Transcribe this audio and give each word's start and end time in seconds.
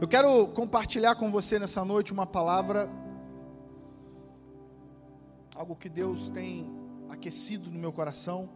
Eu 0.00 0.08
quero 0.08 0.48
compartilhar 0.48 1.14
com 1.14 1.30
você 1.30 1.56
nessa 1.56 1.84
noite 1.84 2.12
uma 2.12 2.26
palavra, 2.26 2.90
algo 5.54 5.76
que 5.76 5.88
Deus 5.88 6.28
tem 6.28 6.66
aquecido 7.08 7.70
no 7.70 7.78
meu 7.78 7.92
coração. 7.92 8.48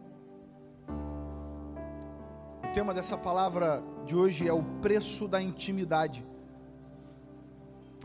O 2.61 2.71
tema 2.73 2.93
dessa 2.93 3.17
palavra 3.17 3.81
de 4.05 4.17
hoje 4.17 4.47
é 4.49 4.53
o 4.53 4.61
preço 4.81 5.29
da 5.29 5.41
intimidade. 5.41 6.27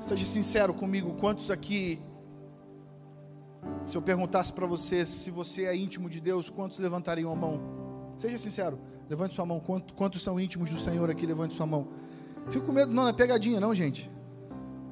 Seja 0.00 0.24
sincero 0.24 0.72
comigo, 0.72 1.14
quantos 1.14 1.50
aqui, 1.50 2.00
se 3.84 3.96
eu 3.96 4.02
perguntasse 4.02 4.52
para 4.52 4.66
você 4.66 5.04
se 5.04 5.30
você 5.32 5.64
é 5.64 5.76
íntimo 5.76 6.08
de 6.08 6.20
Deus, 6.20 6.48
quantos 6.48 6.78
levantariam 6.78 7.32
a 7.32 7.36
mão? 7.36 7.60
Seja 8.16 8.38
sincero, 8.38 8.78
levante 9.08 9.34
sua 9.34 9.44
mão. 9.44 9.60
Quantos 9.96 10.22
são 10.22 10.38
íntimos 10.38 10.70
do 10.70 10.78
Senhor 10.78 11.10
aqui? 11.10 11.26
Levante 11.26 11.52
sua 11.52 11.66
mão. 11.66 12.03
Fico 12.50 12.66
com 12.66 12.72
medo, 12.72 12.92
não, 12.92 13.04
não 13.04 13.10
é 13.10 13.12
pegadinha, 13.12 13.58
não, 13.58 13.74
gente. 13.74 14.10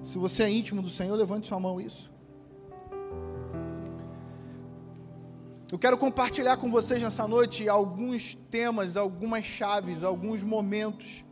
Se 0.03 0.19
você 0.19 0.43
é 0.43 0.51
íntimo 0.51 0.83
do 0.83 0.91
Senhor, 0.91 1.15
levante 1.15 1.47
sua 1.47 1.61
mão, 1.61 1.81
isso. 1.81 2.11
Eu 5.71 5.79
quero 5.79 5.97
compartilhar 5.97 6.59
com 6.59 6.71
vocês 6.71 7.03
nessa 7.03 7.27
noite 7.27 7.67
alguns 7.69 8.35
temas, 8.51 8.97
algumas 8.97 9.45
chaves, 9.45 10.05
alguns 10.05 10.43
momentos 10.43 11.25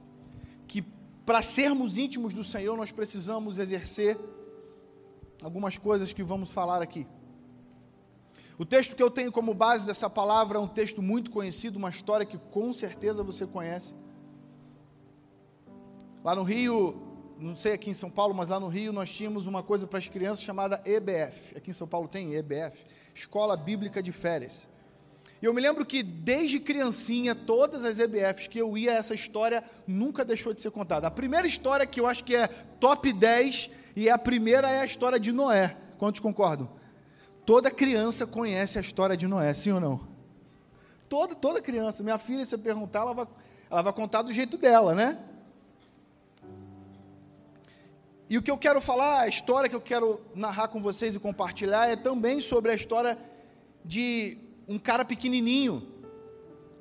que, 0.66 0.82
para 1.26 1.42
sermos 1.42 1.98
íntimos 1.98 2.32
do 2.32 2.42
Senhor, 2.42 2.74
nós 2.76 2.90
precisamos 2.90 3.58
exercer 3.58 4.18
algumas 5.42 5.76
coisas 5.76 6.12
que 6.12 6.22
vamos 6.22 6.50
falar 6.50 6.80
aqui. 6.80 7.06
O 8.58 8.64
texto 8.64 8.94
que 8.94 9.02
eu 9.02 9.10
tenho 9.10 9.32
como 9.32 9.52
base 9.52 9.86
dessa 9.86 10.08
palavra 10.08 10.58
é 10.58 10.60
um 10.60 10.68
texto 10.68 11.02
muito 11.02 11.30
conhecido, 11.30 11.78
uma 11.78 11.90
história 11.90 12.24
que 12.24 12.38
com 12.38 12.72
certeza 12.72 13.22
você 13.22 13.46
conhece. 13.46 13.94
Lá 16.22 16.34
no 16.34 16.42
Rio, 16.42 17.00
não 17.38 17.56
sei 17.56 17.72
aqui 17.72 17.88
em 17.88 17.94
São 17.94 18.10
Paulo, 18.10 18.34
mas 18.34 18.46
lá 18.46 18.60
no 18.60 18.68
Rio 18.68 18.92
nós 18.92 19.08
tínhamos 19.08 19.46
uma 19.46 19.62
coisa 19.62 19.86
para 19.86 19.98
as 19.98 20.06
crianças 20.06 20.44
chamada 20.44 20.82
EBF. 20.84 21.56
Aqui 21.56 21.70
em 21.70 21.72
São 21.72 21.88
Paulo 21.88 22.06
tem 22.06 22.34
EBF 22.34 22.84
Escola 23.14 23.56
Bíblica 23.56 24.02
de 24.02 24.12
Férias. 24.12 24.68
E 25.40 25.46
eu 25.46 25.54
me 25.54 25.62
lembro 25.62 25.86
que 25.86 26.02
desde 26.02 26.60
criancinha, 26.60 27.34
todas 27.34 27.84
as 27.84 27.98
EBFs 27.98 28.48
que 28.48 28.58
eu 28.58 28.76
ia, 28.76 28.92
essa 28.92 29.14
história 29.14 29.64
nunca 29.86 30.22
deixou 30.22 30.52
de 30.52 30.60
ser 30.60 30.70
contada. 30.70 31.06
A 31.06 31.10
primeira 31.10 31.46
história 31.46 31.86
que 31.86 31.98
eu 31.98 32.06
acho 32.06 32.22
que 32.22 32.36
é 32.36 32.46
top 32.46 33.10
10 33.10 33.70
e 33.96 34.10
a 34.10 34.18
primeira 34.18 34.68
é 34.68 34.80
a 34.80 34.84
história 34.84 35.18
de 35.18 35.32
Noé. 35.32 35.74
Quantos 35.96 36.20
concordam? 36.20 36.70
Toda 37.46 37.70
criança 37.70 38.26
conhece 38.26 38.76
a 38.76 38.82
história 38.82 39.16
de 39.16 39.26
Noé, 39.26 39.54
sim 39.54 39.72
ou 39.72 39.80
não? 39.80 40.06
Toda, 41.08 41.34
toda 41.34 41.62
criança. 41.62 42.02
Minha 42.02 42.18
filha, 42.18 42.44
se 42.44 42.54
eu 42.54 42.58
perguntar, 42.58 43.00
ela 43.00 43.14
vai, 43.14 43.26
ela 43.70 43.80
vai 43.80 43.92
contar 43.94 44.20
do 44.20 44.32
jeito 44.34 44.58
dela, 44.58 44.94
né? 44.94 45.18
E 48.30 48.38
o 48.38 48.42
que 48.42 48.48
eu 48.48 48.56
quero 48.56 48.80
falar, 48.80 49.22
a 49.22 49.28
história 49.28 49.68
que 49.68 49.74
eu 49.74 49.80
quero 49.80 50.20
narrar 50.36 50.68
com 50.68 50.80
vocês 50.80 51.16
e 51.16 51.18
compartilhar 51.18 51.88
é 51.88 51.96
também 51.96 52.40
sobre 52.40 52.70
a 52.70 52.74
história 52.76 53.18
de 53.84 54.38
um 54.68 54.78
cara 54.78 55.04
pequenininho 55.04 55.92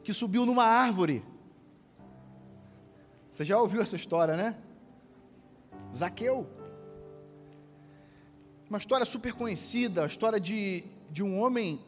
que 0.04 0.14
subiu 0.14 0.46
numa 0.46 0.64
árvore. 0.64 1.26
Você 3.32 3.44
já 3.44 3.60
ouviu 3.60 3.82
essa 3.82 3.96
história, 3.96 4.38
né? 4.38 4.60
Zaqueu. 5.92 6.48
Uma 8.70 8.78
história 8.78 9.04
super 9.06 9.34
conhecida, 9.34 10.04
a 10.04 10.08
história 10.08 10.40
de, 10.40 10.84
de 11.10 11.24
um 11.24 11.42
homem 11.42 11.84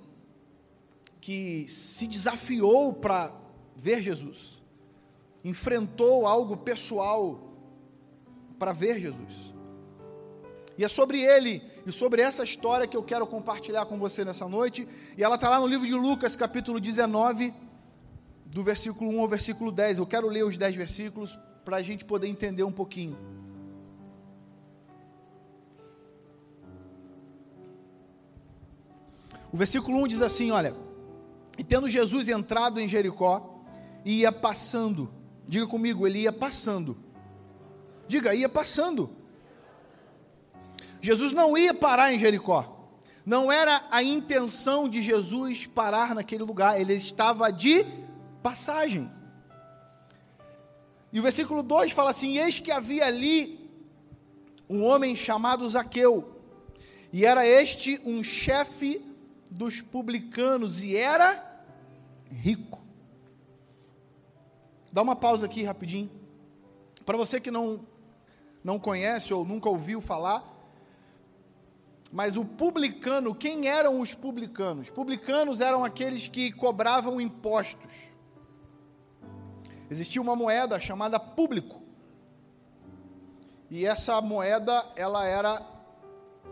que 1.19 1.67
se 1.67 2.07
desafiou 2.07 2.93
para 2.93 3.31
ver 3.75 4.01
Jesus, 4.01 4.59
enfrentou 5.43 6.25
algo 6.25 6.57
pessoal 6.57 7.50
para 8.61 8.73
ver 8.73 8.99
Jesus. 8.99 9.55
E 10.77 10.83
é 10.83 10.87
sobre 10.87 11.19
ele 11.19 11.63
e 11.83 11.91
sobre 11.91 12.21
essa 12.21 12.43
história 12.43 12.85
que 12.85 12.95
eu 12.95 13.01
quero 13.01 13.25
compartilhar 13.25 13.87
com 13.87 13.97
você 13.97 14.23
nessa 14.23 14.47
noite. 14.47 14.87
E 15.17 15.23
ela 15.23 15.33
está 15.33 15.49
lá 15.49 15.59
no 15.59 15.65
livro 15.65 15.83
de 15.83 15.95
Lucas, 15.95 16.35
capítulo 16.35 16.79
19, 16.79 17.51
do 18.45 18.61
versículo 18.63 19.09
1 19.09 19.19
ao 19.19 19.27
versículo 19.27 19.71
10. 19.71 19.97
Eu 19.97 20.05
quero 20.05 20.27
ler 20.27 20.45
os 20.45 20.57
10 20.57 20.75
versículos 20.75 21.39
para 21.65 21.77
a 21.77 21.81
gente 21.81 22.05
poder 22.05 22.27
entender 22.27 22.61
um 22.61 22.71
pouquinho. 22.71 23.17
O 29.51 29.57
versículo 29.57 29.97
1 30.03 30.07
diz 30.07 30.21
assim: 30.21 30.51
Olha, 30.51 30.75
e 31.57 31.63
tendo 31.63 31.89
Jesus 31.89 32.29
entrado 32.29 32.79
em 32.79 32.87
Jericó, 32.87 33.59
ia 34.05 34.31
passando, 34.31 35.11
diga 35.47 35.65
comigo, 35.65 36.05
ele 36.05 36.19
ia 36.19 36.31
passando 36.31 37.09
Diga, 38.11 38.35
ia 38.35 38.49
passando. 38.49 39.09
Jesus 41.01 41.31
não 41.31 41.57
ia 41.57 41.73
parar 41.73 42.11
em 42.11 42.19
Jericó. 42.19 42.89
Não 43.25 43.49
era 43.49 43.85
a 43.89 44.03
intenção 44.03 44.89
de 44.89 45.01
Jesus 45.01 45.65
parar 45.65 46.13
naquele 46.13 46.43
lugar, 46.43 46.77
ele 46.77 46.93
estava 46.93 47.49
de 47.53 47.85
passagem. 48.43 49.09
E 51.13 51.21
o 51.21 51.23
versículo 51.23 51.63
2 51.63 51.93
fala 51.93 52.09
assim: 52.09 52.37
Eis 52.37 52.59
que 52.59 52.69
havia 52.69 53.05
ali 53.05 53.71
um 54.69 54.83
homem 54.83 55.15
chamado 55.15 55.69
Zaqueu, 55.69 56.35
e 57.13 57.25
era 57.25 57.47
este 57.47 58.01
um 58.03 58.21
chefe 58.21 59.01
dos 59.49 59.79
publicanos, 59.79 60.83
e 60.83 60.97
era 60.97 61.63
rico. 62.29 62.83
Dá 64.91 65.01
uma 65.01 65.15
pausa 65.15 65.45
aqui 65.45 65.63
rapidinho. 65.63 66.11
Para 67.05 67.17
você 67.17 67.39
que 67.39 67.49
não 67.49 67.89
não 68.63 68.79
conhece 68.79 69.33
ou 69.33 69.45
nunca 69.45 69.69
ouviu 69.69 70.01
falar. 70.01 70.47
Mas 72.11 72.35
o 72.35 72.43
publicano, 72.43 73.33
quem 73.33 73.67
eram 73.67 74.01
os 74.01 74.13
publicanos? 74.13 74.89
Publicanos 74.89 75.61
eram 75.61 75.83
aqueles 75.83 76.27
que 76.27 76.51
cobravam 76.51 77.21
impostos. 77.21 77.93
Existia 79.89 80.21
uma 80.21 80.35
moeda 80.35 80.79
chamada 80.79 81.19
público. 81.19 81.81
E 83.69 83.85
essa 83.85 84.21
moeda, 84.21 84.85
ela 84.95 85.25
era 85.25 85.65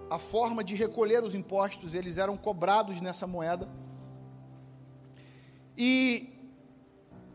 a 0.09 0.17
forma 0.17 0.63
de 0.63 0.75
recolher 0.75 1.23
os 1.23 1.35
impostos, 1.35 1.93
eles 1.93 2.17
eram 2.17 2.35
cobrados 2.35 3.01
nessa 3.01 3.27
moeda. 3.27 3.69
E 5.77 6.29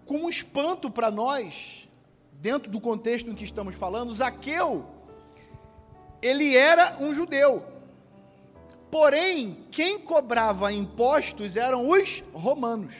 como 0.06 0.28
espanto 0.28 0.90
para 0.90 1.10
nós, 1.10 1.88
dentro 2.40 2.70
do 2.70 2.80
contexto 2.80 3.30
em 3.30 3.34
que 3.34 3.44
estamos 3.44 3.74
falando, 3.74 4.14
Zaqueu, 4.14 4.86
ele 6.20 6.56
era 6.56 6.96
um 7.00 7.12
judeu. 7.12 7.66
Porém, 8.90 9.66
quem 9.70 9.98
cobrava 9.98 10.72
impostos 10.72 11.56
eram 11.56 11.88
os 11.88 12.22
romanos. 12.32 12.94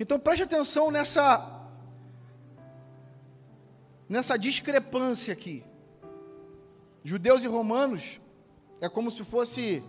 Então 0.00 0.18
preste 0.18 0.42
atenção 0.42 0.90
nessa 0.90 1.60
nessa 4.08 4.36
discrepância 4.36 5.32
aqui. 5.32 5.64
Judeus 7.04 7.44
e 7.44 7.48
romanos 7.48 8.20
é 8.80 8.88
como 8.88 9.10
se 9.10 9.24
fosse 9.24 9.82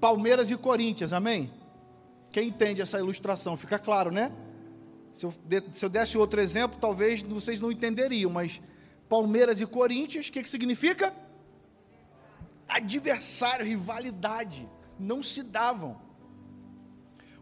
Palmeiras 0.00 0.50
e 0.50 0.56
Corinthians, 0.56 1.12
amém? 1.12 1.52
Quem 2.30 2.48
entende 2.48 2.80
essa 2.80 2.98
ilustração? 2.98 3.56
Fica 3.56 3.78
claro, 3.78 4.10
né? 4.10 4.30
Se 5.12 5.26
eu, 5.26 5.34
se 5.72 5.84
eu 5.84 5.88
desse 5.88 6.16
outro 6.16 6.40
exemplo, 6.40 6.78
talvez 6.80 7.22
vocês 7.22 7.60
não 7.60 7.70
entenderiam, 7.72 8.30
mas 8.30 8.60
Palmeiras 9.08 9.60
e 9.60 9.66
Corinthians, 9.66 10.28
o 10.28 10.32
que, 10.32 10.42
que 10.42 10.48
significa? 10.48 11.12
Adversário, 12.68 13.66
rivalidade. 13.66 14.68
Não 14.98 15.22
se 15.22 15.42
davam. 15.42 16.00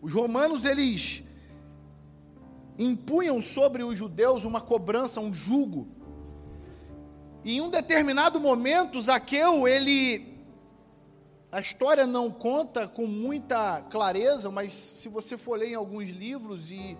Os 0.01 0.13
romanos, 0.13 0.65
eles 0.65 1.23
impunham 2.79 3.41
sobre 3.41 3.83
os 3.83 3.99
judeus 3.99 4.45
uma 4.45 4.61
cobrança, 4.61 5.21
um 5.21 5.35
jugo. 5.35 5.89
E 7.45 7.57
em 7.57 7.61
um 7.61 7.69
determinado 7.69 8.41
momento, 8.41 9.01
Zaqueu, 9.01 9.67
ele. 9.67 10.39
A 11.51 11.61
história 11.61 12.07
não 12.07 12.31
conta 12.31 12.87
com 12.87 13.07
muita 13.07 13.81
clareza, 13.91 14.51
mas 14.51 14.73
se 14.73 15.09
você 15.09 15.37
for 15.37 15.59
ler 15.59 15.71
em 15.71 15.75
alguns 15.75 16.11
livros 16.11 16.71
e 16.71 16.97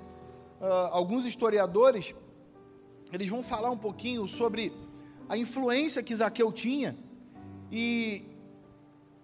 uh, 0.61 0.65
alguns 0.93 1.25
historiadores, 1.25 2.15
eles 3.13 3.29
vão 3.29 3.43
falar 3.43 3.71
um 3.71 3.79
pouquinho 3.79 4.27
sobre 4.29 4.73
a 5.29 5.37
influência 5.37 6.03
que 6.03 6.15
Zaqueu 6.15 6.53
tinha 6.53 6.97
e 7.71 8.25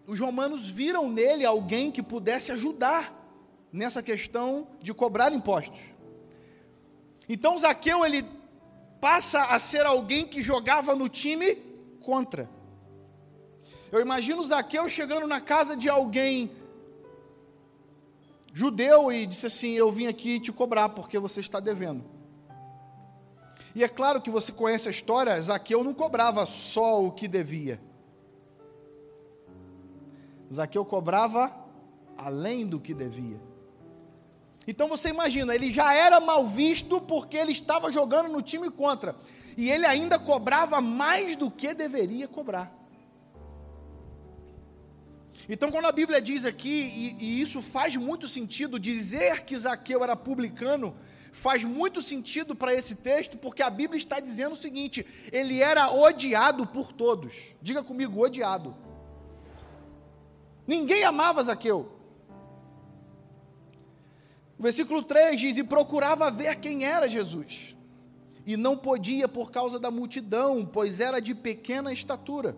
os 0.07 0.21
romanos 0.21 0.69
viram 0.69 1.11
nele 1.11 1.47
alguém 1.47 1.91
que 1.91 2.03
pudesse 2.03 2.53
ajudar 2.53 3.13
nessa 3.73 4.03
questão 4.03 4.69
de 4.81 4.93
cobrar 4.93 5.33
impostos. 5.33 5.81
Então 7.29 7.57
Zaqueu 7.57 8.05
ele 8.05 8.25
passa 9.01 9.45
a 9.45 9.59
ser 9.59 9.85
alguém 9.87 10.27
que 10.27 10.43
jogava 10.43 10.95
no 10.95 11.09
time 11.09 11.57
contra. 12.01 12.49
Eu 13.91 14.01
imagino 14.01 14.45
Zaqueu 14.45 14.89
chegando 14.89 15.27
na 15.27 15.41
casa 15.41 15.77
de 15.77 15.89
alguém 15.89 16.51
judeu 18.55 19.13
e 19.13 19.27
disse 19.27 19.47
assim: 19.47 19.73
Eu 19.73 19.93
vim 19.93 20.07
aqui 20.07 20.41
te 20.41 20.53
cobrar 20.53 20.89
porque 20.89 21.19
você 21.19 21.41
está 21.41 21.61
devendo. 21.61 22.05
E 23.75 23.83
é 23.83 23.89
claro 23.89 24.23
que 24.23 24.31
você 24.31 24.53
conhece 24.53 24.87
a 24.87 24.91
história, 24.93 25.39
Zaqueu 25.43 25.83
não 25.83 25.93
cobrava 25.93 26.47
só 26.47 27.05
o 27.05 27.11
que 27.11 27.27
devia. 27.27 27.81
Zaqueu 30.53 30.85
cobrava 30.85 31.53
além 32.17 32.65
do 32.65 32.79
que 32.79 32.95
devia. 32.95 33.41
Então 34.67 34.87
você 34.89 35.09
imagina, 35.09 35.55
ele 35.55 35.73
já 35.73 35.93
era 35.93 36.21
mal 36.21 36.47
visto 36.47 37.01
porque 37.01 37.37
ele 37.37 37.51
estava 37.51 37.93
jogando 37.93 38.29
no 38.29 38.41
time 38.41 38.71
contra. 38.71 39.17
E 39.57 39.69
ele 39.69 39.85
ainda 39.85 40.19
cobrava 40.19 40.81
mais 40.81 41.35
do 41.35 41.51
que 41.51 41.75
deveria 41.75 42.29
cobrar. 42.29 42.73
Então, 45.49 45.71
quando 45.71 45.87
a 45.87 45.93
Bíblia 45.93 46.21
diz 46.21 46.45
aqui, 46.45 46.69
e, 46.69 47.25
e 47.25 47.41
isso 47.41 47.61
faz 47.61 47.97
muito 47.97 48.27
sentido, 48.27 48.79
dizer 48.79 49.45
que 49.45 49.57
Zaqueu 49.57 50.03
era 50.03 50.17
publicano, 50.17 50.97
faz 51.33 51.65
muito 51.65 52.01
sentido 52.01 52.55
para 52.55 52.73
esse 52.73 52.95
texto, 52.95 53.37
porque 53.37 53.63
a 53.63 53.69
Bíblia 53.69 53.99
está 53.99 54.21
dizendo 54.21 54.53
o 54.53 54.57
seguinte: 54.57 55.05
ele 55.31 55.61
era 55.61 55.91
odiado 55.91 56.67
por 56.67 56.93
todos. 56.93 57.55
Diga 57.61 57.83
comigo, 57.83 58.21
odiado. 58.21 58.75
Ninguém 60.67 61.05
amava 61.05 61.43
Zaqueu. 61.43 61.93
O 64.59 64.63
versículo 64.63 65.03
3 65.03 65.39
diz: 65.39 65.57
E 65.59 65.65
procurava 65.65 66.31
ver 66.31 66.57
quem 66.57 66.87
era 66.87 67.07
Jesus, 67.07 67.77
e 68.47 68.57
não 68.57 68.77
podia 68.77 69.29
por 69.29 69.51
causa 69.51 69.79
da 69.79 69.91
multidão, 69.91 70.65
pois 70.65 71.01
era 71.01 71.21
de 71.21 71.35
pequena 71.35 71.93
estatura. 71.93 72.57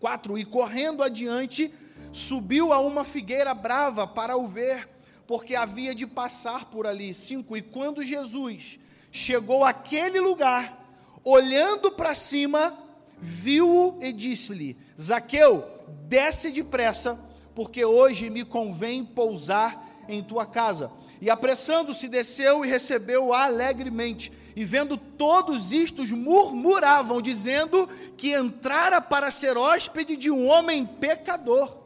4 0.00 0.36
E 0.36 0.44
correndo 0.44 1.02
adiante, 1.02 1.72
subiu 2.12 2.72
a 2.72 2.78
uma 2.78 3.04
figueira 3.04 3.52
brava 3.52 4.06
para 4.06 4.36
o 4.36 4.46
ver, 4.46 4.88
porque 5.26 5.54
havia 5.54 5.94
de 5.94 6.06
passar 6.06 6.66
por 6.66 6.86
ali. 6.86 7.14
5. 7.14 7.56
E 7.56 7.62
quando 7.62 8.02
Jesus 8.02 8.78
chegou 9.10 9.64
àquele 9.64 10.20
lugar, 10.20 10.84
olhando 11.24 11.90
para 11.90 12.14
cima, 12.14 12.76
viu-o 13.18 13.98
e 14.02 14.12
disse-lhe: 14.12 14.76
Zaqueu, 15.00 15.64
desce 16.06 16.50
depressa, 16.50 17.18
porque 17.54 17.84
hoje 17.84 18.30
me 18.30 18.44
convém 18.44 19.04
pousar 19.04 20.04
em 20.08 20.22
tua 20.22 20.46
casa. 20.46 20.90
E 21.20 21.30
apressando-se, 21.30 22.06
desceu 22.08 22.64
e 22.64 22.68
recebeu 22.68 23.32
alegremente. 23.32 24.30
E 24.54 24.64
vendo 24.64 24.96
todos 24.96 25.72
istos, 25.72 26.12
murmuravam, 26.12 27.22
dizendo 27.22 27.88
que 28.16 28.32
entrara 28.32 29.00
para 29.00 29.30
ser 29.30 29.56
hóspede 29.56 30.16
de 30.16 30.30
um 30.30 30.46
homem 30.46 30.84
pecador. 30.84 31.83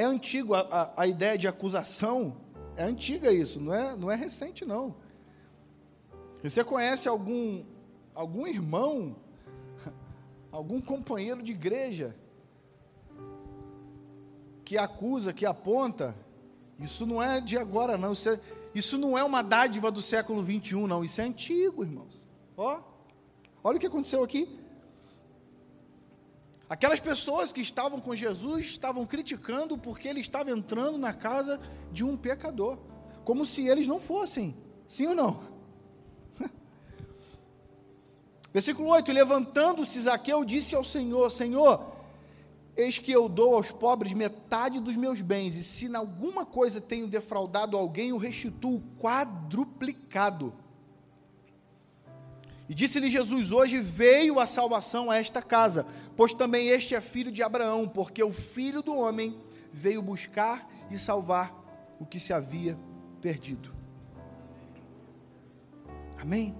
É 0.00 0.04
antigo 0.04 0.54
a, 0.54 0.60
a, 0.60 1.02
a, 1.02 1.06
ideia 1.06 1.36
de 1.36 1.46
acusação, 1.46 2.34
é 2.74 2.84
antiga 2.84 3.30
isso, 3.30 3.60
não 3.60 3.74
é, 3.74 3.94
não 3.94 4.10
é 4.10 4.16
recente 4.16 4.64
não. 4.64 4.96
Você 6.42 6.64
conhece 6.64 7.06
algum, 7.06 7.62
algum 8.14 8.46
irmão, 8.46 9.14
algum 10.50 10.80
companheiro 10.80 11.42
de 11.42 11.52
igreja, 11.52 12.16
que 14.64 14.78
acusa, 14.78 15.34
que 15.34 15.44
aponta, 15.44 16.16
isso 16.78 17.04
não 17.04 17.22
é 17.22 17.38
de 17.38 17.58
agora 17.58 17.98
não, 17.98 18.14
isso, 18.14 18.30
é, 18.30 18.40
isso 18.74 18.96
não 18.96 19.18
é 19.18 19.22
uma 19.22 19.42
dádiva 19.42 19.90
do 19.90 20.00
século 20.00 20.42
21 20.42 20.86
não, 20.86 21.04
isso 21.04 21.20
é 21.20 21.24
antigo 21.24 21.82
irmãos, 21.84 22.26
ó, 22.56 22.80
olha 23.62 23.76
o 23.76 23.78
que 23.78 23.86
aconteceu 23.86 24.24
aqui, 24.24 24.59
Aquelas 26.70 27.00
pessoas 27.00 27.52
que 27.52 27.60
estavam 27.60 28.00
com 28.00 28.14
Jesus 28.14 28.64
estavam 28.66 29.04
criticando 29.04 29.76
porque 29.76 30.06
ele 30.06 30.20
estava 30.20 30.52
entrando 30.52 30.96
na 30.96 31.12
casa 31.12 31.58
de 31.90 32.04
um 32.04 32.16
pecador, 32.16 32.78
como 33.24 33.44
se 33.44 33.66
eles 33.66 33.88
não 33.88 33.98
fossem, 33.98 34.56
sim 34.86 35.08
ou 35.08 35.14
não? 35.16 35.40
Versículo 38.54 38.88
8: 38.90 39.10
Levantando-se 39.10 40.00
Zaqueu, 40.00 40.44
disse 40.44 40.76
ao 40.76 40.84
Senhor: 40.84 41.28
Senhor, 41.32 41.90
eis 42.76 43.00
que 43.00 43.10
eu 43.10 43.28
dou 43.28 43.56
aos 43.56 43.72
pobres 43.72 44.12
metade 44.12 44.78
dos 44.78 44.94
meus 44.94 45.20
bens, 45.20 45.56
e 45.56 45.64
se 45.64 45.86
em 45.86 45.96
alguma 45.96 46.46
coisa 46.46 46.80
tenho 46.80 47.08
defraudado 47.08 47.76
alguém, 47.76 48.12
o 48.12 48.16
restituo 48.16 48.80
quadruplicado. 48.96 50.54
E 52.70 52.74
disse-lhe 52.74 53.10
Jesus: 53.10 53.50
Hoje 53.50 53.80
veio 53.80 54.38
a 54.38 54.46
salvação 54.46 55.10
a 55.10 55.16
esta 55.16 55.42
casa, 55.42 55.84
pois 56.16 56.32
também 56.32 56.68
este 56.68 56.94
é 56.94 57.00
filho 57.00 57.32
de 57.32 57.42
Abraão, 57.42 57.88
porque 57.88 58.22
o 58.22 58.32
filho 58.32 58.80
do 58.80 58.94
homem 58.96 59.36
veio 59.72 60.00
buscar 60.00 60.70
e 60.88 60.96
salvar 60.96 61.52
o 61.98 62.06
que 62.06 62.20
se 62.20 62.32
havia 62.32 62.78
perdido. 63.20 63.74
Amém? 66.16 66.54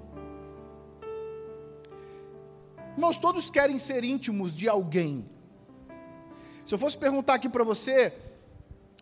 Irmãos, 2.95 3.17
todos 3.17 3.49
querem 3.49 3.79
ser 3.79 4.03
íntimos 4.03 4.57
de 4.57 4.69
alguém. 4.69 5.25
Se 6.67 6.75
eu 6.75 6.79
fosse 6.79 6.99
perguntar 6.99 7.35
aqui 7.35 7.49
para 7.49 7.63
você, 7.63 8.13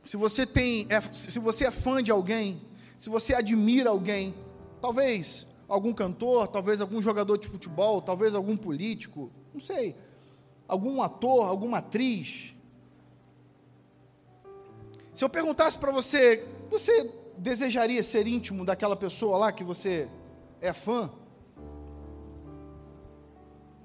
se 0.05 0.19
você 0.19 0.45
tem, 0.45 0.87
é, 0.91 1.01
se 1.01 1.39
você 1.39 1.69
é 1.69 1.71
fã 1.71 2.03
de 2.03 2.11
alguém, 2.11 2.61
se 2.99 3.09
você 3.09 3.35
admira 3.35 3.89
alguém, 3.89 4.35
talvez 4.79 5.48
algum 5.69 5.93
cantor, 5.93 6.49
talvez 6.49 6.81
algum 6.81 7.03
jogador 7.03 7.37
de 7.37 7.47
futebol, 7.47 8.01
talvez 8.01 8.35
algum 8.35 8.57
político, 8.57 9.31
não 9.53 9.61
sei, 9.61 9.95
algum 10.67 11.03
ator, 11.03 11.47
alguma 11.47 11.79
atriz. 11.79 12.55
Se 15.13 15.23
eu 15.23 15.29
perguntasse 15.29 15.79
para 15.79 15.93
você, 15.93 16.47
você 16.71 17.13
desejaria 17.37 18.03
ser 18.03 18.27
íntimo 18.27 18.65
daquela 18.65 18.97
pessoa 18.97 19.37
lá 19.37 19.53
que 19.53 19.63
você 19.63 20.09
é 20.61 20.73
fã? 20.73 21.11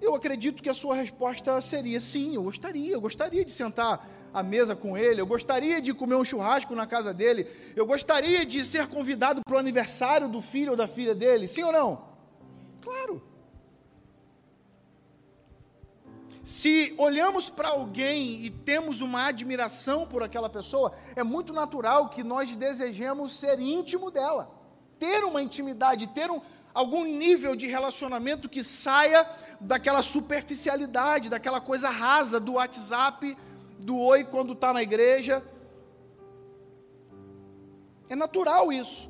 Eu 0.01 0.15
acredito 0.15 0.61
que 0.61 0.69
a 0.69 0.73
sua 0.73 0.95
resposta 0.95 1.59
seria 1.61 1.99
sim, 1.99 2.35
eu 2.35 2.43
gostaria, 2.43 2.93
eu 2.93 3.01
gostaria 3.01 3.43
de 3.43 3.51
sentar 3.51 4.09
à 4.33 4.41
mesa 4.41 4.75
com 4.75 4.97
ele, 4.97 5.21
eu 5.21 5.27
gostaria 5.27 5.79
de 5.79 5.93
comer 5.93 6.15
um 6.15 6.25
churrasco 6.25 6.73
na 6.73 6.87
casa 6.87 7.13
dele, 7.13 7.47
eu 7.75 7.85
gostaria 7.85 8.45
de 8.45 8.65
ser 8.65 8.87
convidado 8.87 9.41
para 9.45 9.55
o 9.55 9.59
aniversário 9.59 10.27
do 10.27 10.41
filho 10.41 10.71
ou 10.71 10.77
da 10.77 10.87
filha 10.87 11.13
dele, 11.13 11.47
sim 11.47 11.63
ou 11.63 11.71
não? 11.71 12.05
Claro. 12.81 13.21
Se 16.43 16.93
olhamos 16.97 17.49
para 17.49 17.69
alguém 17.69 18.43
e 18.43 18.49
temos 18.49 18.99
uma 18.99 19.27
admiração 19.27 20.05
por 20.05 20.21
aquela 20.21 20.49
pessoa, 20.49 20.91
é 21.15 21.23
muito 21.23 21.53
natural 21.53 22.09
que 22.09 22.21
nós 22.21 22.53
desejemos 22.53 23.39
ser 23.39 23.59
íntimo 23.61 24.11
dela, 24.11 24.51
ter 24.99 25.23
uma 25.23 25.41
intimidade, 25.41 26.07
ter 26.07 26.29
um, 26.29 26.41
algum 26.73 27.05
nível 27.05 27.55
de 27.55 27.67
relacionamento 27.67 28.49
que 28.49 28.61
saia 28.61 29.25
daquela 29.61 30.01
superficialidade, 30.01 31.29
daquela 31.29 31.61
coisa 31.61 31.89
rasa 31.89 32.41
do 32.41 32.53
WhatsApp 32.53 33.37
do 33.79 33.97
oi 33.99 34.23
quando 34.23 34.53
está 34.53 34.73
na 34.73 34.81
igreja. 34.81 35.43
É 38.09 38.15
natural 38.15 38.71
isso. 38.71 39.09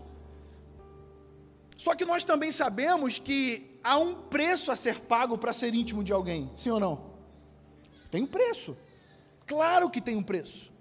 Só 1.77 1.95
que 1.95 2.05
nós 2.05 2.23
também 2.23 2.51
sabemos 2.51 3.19
que 3.19 3.79
há 3.83 3.97
um 3.97 4.15
preço 4.15 4.71
a 4.71 4.75
ser 4.75 5.01
pago 5.01 5.37
para 5.37 5.51
ser 5.51 5.73
íntimo 5.75 6.03
de 6.03 6.13
alguém, 6.13 6.51
sim 6.55 6.69
ou 6.69 6.79
não? 6.79 7.13
Tem 8.09 8.23
um 8.23 8.27
preço. 8.27 8.77
Claro 9.45 9.89
que 9.89 9.99
tem 9.99 10.15
um 10.15 10.23
preço. 10.23 10.71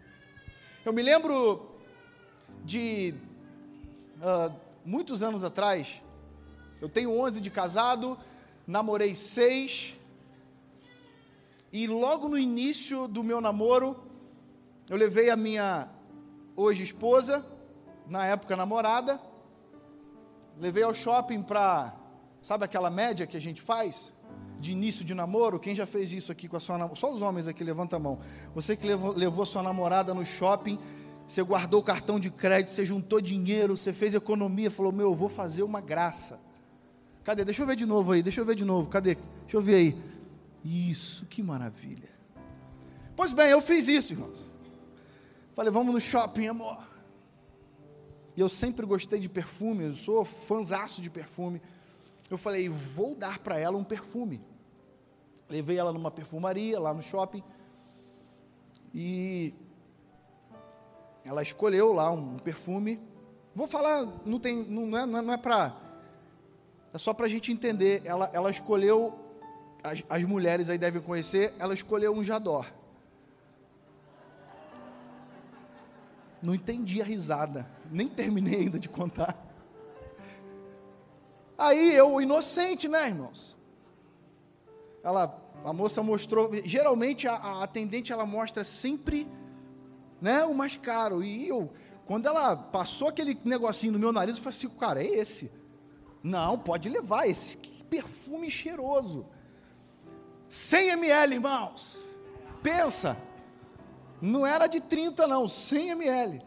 Eu 0.84 0.92
me 0.92 1.02
lembro 1.02 1.76
de 2.64 3.14
uh, 4.18 4.54
muitos 4.84 5.22
anos 5.22 5.42
atrás, 5.42 6.02
eu 6.80 6.88
tenho 6.88 7.10
11 7.10 7.40
de 7.40 7.50
casado, 7.50 8.18
namorei 8.66 9.14
seis, 9.14 9.96
e 11.72 11.86
logo 11.86 12.28
no 12.28 12.38
início 12.38 13.08
do 13.08 13.24
meu 13.24 13.40
namoro, 13.40 13.96
eu 14.90 14.96
levei 14.96 15.30
a 15.30 15.36
minha 15.36 15.88
hoje 16.54 16.82
esposa, 16.82 17.44
na 18.06 18.26
época 18.26 18.54
namorada, 18.54 19.18
levei 20.60 20.82
ao 20.82 20.92
shopping 20.92 21.42
para, 21.42 21.96
sabe 22.42 22.66
aquela 22.66 22.90
média 22.90 23.26
que 23.26 23.38
a 23.38 23.40
gente 23.40 23.62
faz? 23.62 24.12
De 24.60 24.70
início 24.70 25.02
de 25.02 25.14
namoro, 25.14 25.58
quem 25.58 25.74
já 25.74 25.86
fez 25.86 26.12
isso 26.12 26.30
aqui 26.30 26.46
com 26.46 26.58
a 26.58 26.60
sua 26.60 26.76
namorada? 26.76 27.00
Só 27.00 27.12
os 27.12 27.22
homens 27.22 27.48
aqui, 27.48 27.64
levanta 27.64 27.96
a 27.96 27.98
mão. 27.98 28.18
Você 28.54 28.76
que 28.76 28.86
levou, 28.86 29.12
levou 29.12 29.46
sua 29.46 29.62
namorada 29.62 30.12
no 30.12 30.26
shopping, 30.26 30.78
você 31.26 31.42
guardou 31.42 31.80
o 31.80 31.82
cartão 31.82 32.20
de 32.20 32.30
crédito, 32.30 32.70
você 32.70 32.84
juntou 32.84 33.18
dinheiro, 33.18 33.76
você 33.76 33.92
fez 33.92 34.14
economia, 34.14 34.70
falou: 34.70 34.92
Meu, 34.92 35.08
eu 35.08 35.14
vou 35.14 35.28
fazer 35.28 35.62
uma 35.62 35.80
graça. 35.80 36.38
Cadê? 37.24 37.44
Deixa 37.44 37.62
eu 37.62 37.66
ver 37.66 37.76
de 37.76 37.86
novo 37.86 38.12
aí, 38.12 38.22
deixa 38.22 38.40
eu 38.40 38.44
ver 38.44 38.54
de 38.54 38.64
novo, 38.64 38.88
cadê? 38.88 39.16
Deixa 39.42 39.56
eu 39.56 39.62
ver 39.62 39.74
aí. 39.74 40.11
Isso, 40.64 41.26
que 41.26 41.42
maravilha. 41.42 42.08
Pois 43.16 43.32
bem, 43.32 43.48
eu 43.48 43.60
fiz 43.60 43.88
isso, 43.88 44.12
irmãos. 44.12 44.54
Falei, 45.54 45.70
vamos 45.70 45.92
no 45.92 46.00
shopping, 46.00 46.46
amor. 46.46 46.78
E 48.36 48.40
eu 48.40 48.48
sempre 48.48 48.86
gostei 48.86 49.20
de 49.20 49.28
perfume, 49.28 49.84
eu 49.84 49.94
sou 49.94 50.24
fãzaço 50.24 51.02
de 51.02 51.10
perfume. 51.10 51.60
Eu 52.30 52.38
falei, 52.38 52.68
vou 52.68 53.14
dar 53.14 53.38
para 53.38 53.58
ela 53.58 53.76
um 53.76 53.84
perfume. 53.84 54.40
Levei 55.48 55.76
ela 55.76 55.92
numa 55.92 56.10
perfumaria 56.10 56.80
lá 56.80 56.94
no 56.94 57.02
shopping. 57.02 57.42
E 58.94 59.52
ela 61.24 61.42
escolheu 61.42 61.92
lá 61.92 62.10
um 62.10 62.38
perfume. 62.38 62.98
Vou 63.54 63.66
falar, 63.66 64.06
não, 64.24 64.40
tem, 64.40 64.64
não 64.64 64.96
é, 64.96 65.04
não 65.04 65.30
é, 65.32 65.34
é 65.34 65.36
para. 65.36 65.76
É 66.94 66.98
só 66.98 67.12
para 67.12 67.26
a 67.26 67.28
gente 67.28 67.52
entender. 67.52 68.00
Ela, 68.04 68.30
ela 68.32 68.50
escolheu, 68.50 69.18
as, 69.82 70.02
as 70.08 70.22
mulheres 70.24 70.70
aí 70.70 70.78
devem 70.78 71.02
conhecer, 71.02 71.54
ela 71.58 71.74
escolheu 71.74 72.14
um 72.14 72.22
Jador. 72.22 72.66
Não 76.42 76.54
entendi 76.54 77.00
a 77.00 77.04
risada, 77.04 77.68
nem 77.90 78.08
terminei 78.08 78.60
ainda 78.60 78.78
de 78.78 78.88
contar. 78.88 79.36
Aí 81.56 81.94
eu, 81.94 82.20
inocente, 82.20 82.88
né, 82.88 83.06
irmãos? 83.06 83.58
Ela, 85.04 85.40
a 85.64 85.72
moça 85.72 86.02
mostrou, 86.02 86.50
geralmente 86.64 87.28
a, 87.28 87.34
a 87.34 87.62
atendente 87.62 88.12
ela 88.12 88.26
mostra 88.26 88.64
sempre, 88.64 89.28
né, 90.20 90.44
o 90.44 90.54
mais 90.54 90.76
caro. 90.76 91.22
E 91.22 91.46
eu, 91.46 91.72
quando 92.04 92.26
ela 92.26 92.56
passou 92.56 93.08
aquele 93.08 93.38
negocinho 93.44 93.92
no 93.92 93.98
meu 93.98 94.12
nariz, 94.12 94.36
eu 94.36 94.42
falei 94.42 94.56
assim, 94.56 94.68
cara, 94.70 95.02
é 95.02 95.06
esse. 95.06 95.50
Não, 96.22 96.58
pode 96.58 96.88
levar 96.88 97.28
esse, 97.28 97.56
que 97.56 97.84
perfume 97.84 98.50
cheiroso. 98.50 99.26
100 100.52 100.90
ml, 100.90 101.34
irmãos. 101.36 102.06
Pensa. 102.62 103.16
Não 104.20 104.46
era 104.46 104.66
de 104.66 104.82
30 104.82 105.26
não, 105.26 105.48
100 105.48 105.90
ml. 105.92 106.42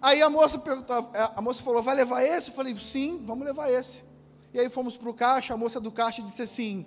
Aí 0.00 0.22
a 0.22 0.30
moça 0.30 0.56
perguntou, 0.60 1.10
a 1.12 1.42
moça 1.42 1.60
falou: 1.60 1.82
"Vai 1.82 1.96
levar 1.96 2.22
esse?" 2.22 2.50
Eu 2.50 2.54
falei: 2.54 2.76
"Sim, 2.76 3.20
vamos 3.26 3.44
levar 3.44 3.68
esse". 3.68 4.04
E 4.52 4.60
aí 4.60 4.70
fomos 4.70 4.96
para 4.96 5.10
o 5.10 5.14
caixa, 5.14 5.54
a 5.54 5.56
moça 5.56 5.80
do 5.80 5.90
caixa 5.90 6.22
disse 6.22 6.42
assim: 6.42 6.86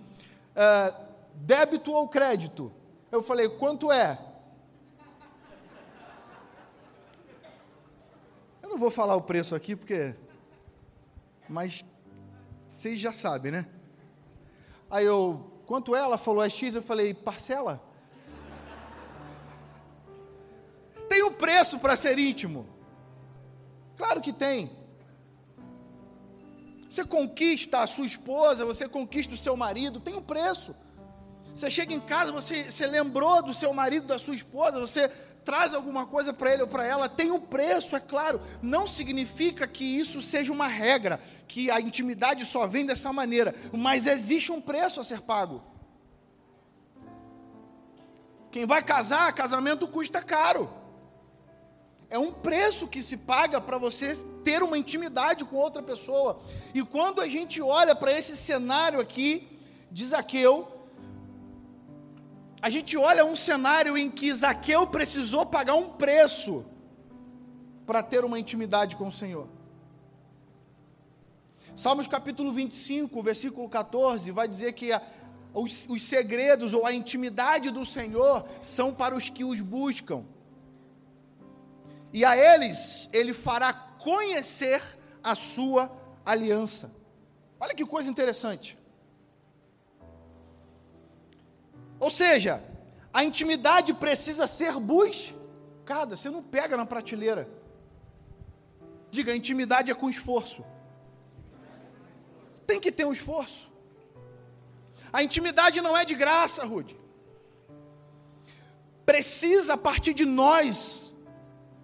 é, 0.56 0.94
"Débito 1.34 1.92
ou 1.92 2.08
crédito?" 2.08 2.72
Eu 3.12 3.22
falei: 3.22 3.50
"Quanto 3.50 3.92
é?" 3.92 4.18
Eu 8.64 8.70
não 8.70 8.78
vou 8.78 8.90
falar 8.90 9.16
o 9.16 9.22
preço 9.22 9.54
aqui 9.54 9.76
porque 9.76 10.16
mas 11.50 11.84
vocês 12.70 12.98
já 12.98 13.12
sabem, 13.12 13.52
né? 13.52 13.66
Aí 14.90 15.06
eu, 15.06 15.62
quanto 15.66 15.96
é? 15.96 16.00
Ela 16.00 16.18
falou 16.18 16.44
é 16.44 16.50
X, 16.50 16.76
eu 16.76 16.82
falei, 16.82 17.14
parcela? 17.14 17.82
Tem 21.10 21.24
um 21.24 21.32
preço 21.32 21.80
para 21.80 21.96
ser 21.96 22.18
íntimo. 22.20 22.68
Claro 23.96 24.22
que 24.22 24.32
tem. 24.32 24.72
Você 26.90 27.04
conquista 27.04 27.80
a 27.80 27.88
sua 27.88 28.06
esposa, 28.06 28.66
você 28.66 28.88
conquista 28.88 29.34
o 29.34 29.38
seu 29.38 29.56
marido, 29.58 30.00
tem 30.00 30.16
um 30.16 30.22
preço. 30.22 30.76
Você 31.54 31.70
chega 31.70 31.94
em 31.94 32.00
casa, 32.00 32.32
você, 32.32 32.70
você 32.70 32.86
lembrou 32.86 33.42
do 33.42 33.54
seu 33.54 33.74
marido, 33.74 34.08
da 34.08 34.20
sua 34.20 34.36
esposa, 34.36 34.80
você 34.80 35.10
traz 35.44 35.74
alguma 35.74 36.06
coisa 36.06 36.34
para 36.34 36.54
ele 36.54 36.62
ou 36.62 36.68
para 36.68 36.86
ela, 36.86 37.10
tem 37.10 37.32
um 37.32 37.40
preço, 37.40 37.96
é 37.96 38.00
claro. 38.00 38.42
Não 38.62 38.86
significa 38.86 39.66
que 39.66 39.84
isso 39.84 40.22
seja 40.22 40.52
uma 40.52 40.68
regra, 40.68 41.20
que 41.48 41.72
a 41.72 41.80
intimidade 41.80 42.46
só 42.46 42.68
vem 42.68 42.86
dessa 42.86 43.12
maneira, 43.14 43.56
mas 43.72 44.06
existe 44.06 44.52
um 44.52 44.62
preço 44.62 45.00
a 45.00 45.04
ser 45.04 45.22
pago. 45.22 45.64
Quem 48.52 48.66
vai 48.66 48.82
casar, 48.84 49.34
casamento 49.34 49.88
custa 49.88 50.22
caro. 50.22 50.70
É 52.10 52.18
um 52.18 52.32
preço 52.32 52.88
que 52.88 53.02
se 53.02 53.18
paga 53.18 53.60
para 53.60 53.78
você 53.78 54.16
ter 54.44 54.64
uma 54.64 54.78
intimidade 54.78 55.44
com 55.44 55.58
outra 55.58 55.84
pessoa. 55.84 56.42
E 56.74 56.82
quando 56.84 57.22
a 57.22 57.28
gente 57.28 57.62
olha 57.62 57.94
para 57.94 58.12
esse 58.18 58.36
cenário 58.38 59.00
aqui 59.00 59.60
de 59.92 60.06
Zaqueu, 60.06 60.68
a 62.62 62.70
gente 62.70 62.98
olha 62.98 63.26
um 63.26 63.36
cenário 63.36 63.98
em 63.98 64.10
que 64.10 64.34
Zaqueu 64.34 64.88
precisou 64.88 65.46
pagar 65.46 65.76
um 65.76 65.90
preço 65.90 66.66
para 67.86 68.02
ter 68.02 68.24
uma 68.24 68.40
intimidade 68.40 68.96
com 68.96 69.08
o 69.08 69.12
Senhor. 69.12 69.57
Salmos 71.78 72.08
capítulo 72.08 72.52
25, 72.52 73.22
versículo 73.22 73.70
14, 73.70 74.32
vai 74.32 74.48
dizer 74.48 74.74
que 74.74 74.92
a, 74.92 75.00
os, 75.54 75.86
os 75.88 76.02
segredos 76.02 76.74
ou 76.74 76.88
a 76.88 76.92
intimidade 76.92 77.70
do 77.70 77.86
Senhor 77.86 78.48
são 78.64 78.92
para 78.92 79.16
os 79.16 79.30
que 79.30 79.44
os 79.44 79.62
buscam. 79.62 80.26
E 82.12 82.26
a 82.26 82.36
eles 82.36 83.08
ele 83.14 83.32
fará 83.32 83.72
conhecer 83.72 84.82
a 85.24 85.36
sua 85.36 85.96
aliança. 86.26 86.92
Olha 87.60 87.76
que 87.76 87.86
coisa 87.86 88.10
interessante. 88.10 88.76
Ou 92.00 92.10
seja, 92.10 92.64
a 93.14 93.24
intimidade 93.24 93.94
precisa 93.94 94.48
ser 94.48 94.74
buscada, 94.80 96.16
você 96.16 96.32
não 96.32 96.42
pega 96.42 96.76
na 96.76 96.88
prateleira. 96.88 97.48
Diga, 99.12 99.36
intimidade 99.36 99.92
é 99.92 99.94
com 99.94 100.10
esforço. 100.10 100.66
Tem 102.68 102.80
que 102.80 102.92
ter 102.92 103.06
um 103.06 103.14
esforço. 103.14 103.72
A 105.12 105.24
intimidade 105.24 105.82
não 105.82 105.98
é 105.98 106.04
de 106.04 106.14
graça, 106.14 106.66
Rude. 106.66 107.00
Precisa 109.06 109.76
a 109.76 109.78
partir 109.78 110.14
de 110.14 110.26
nós 110.26 111.16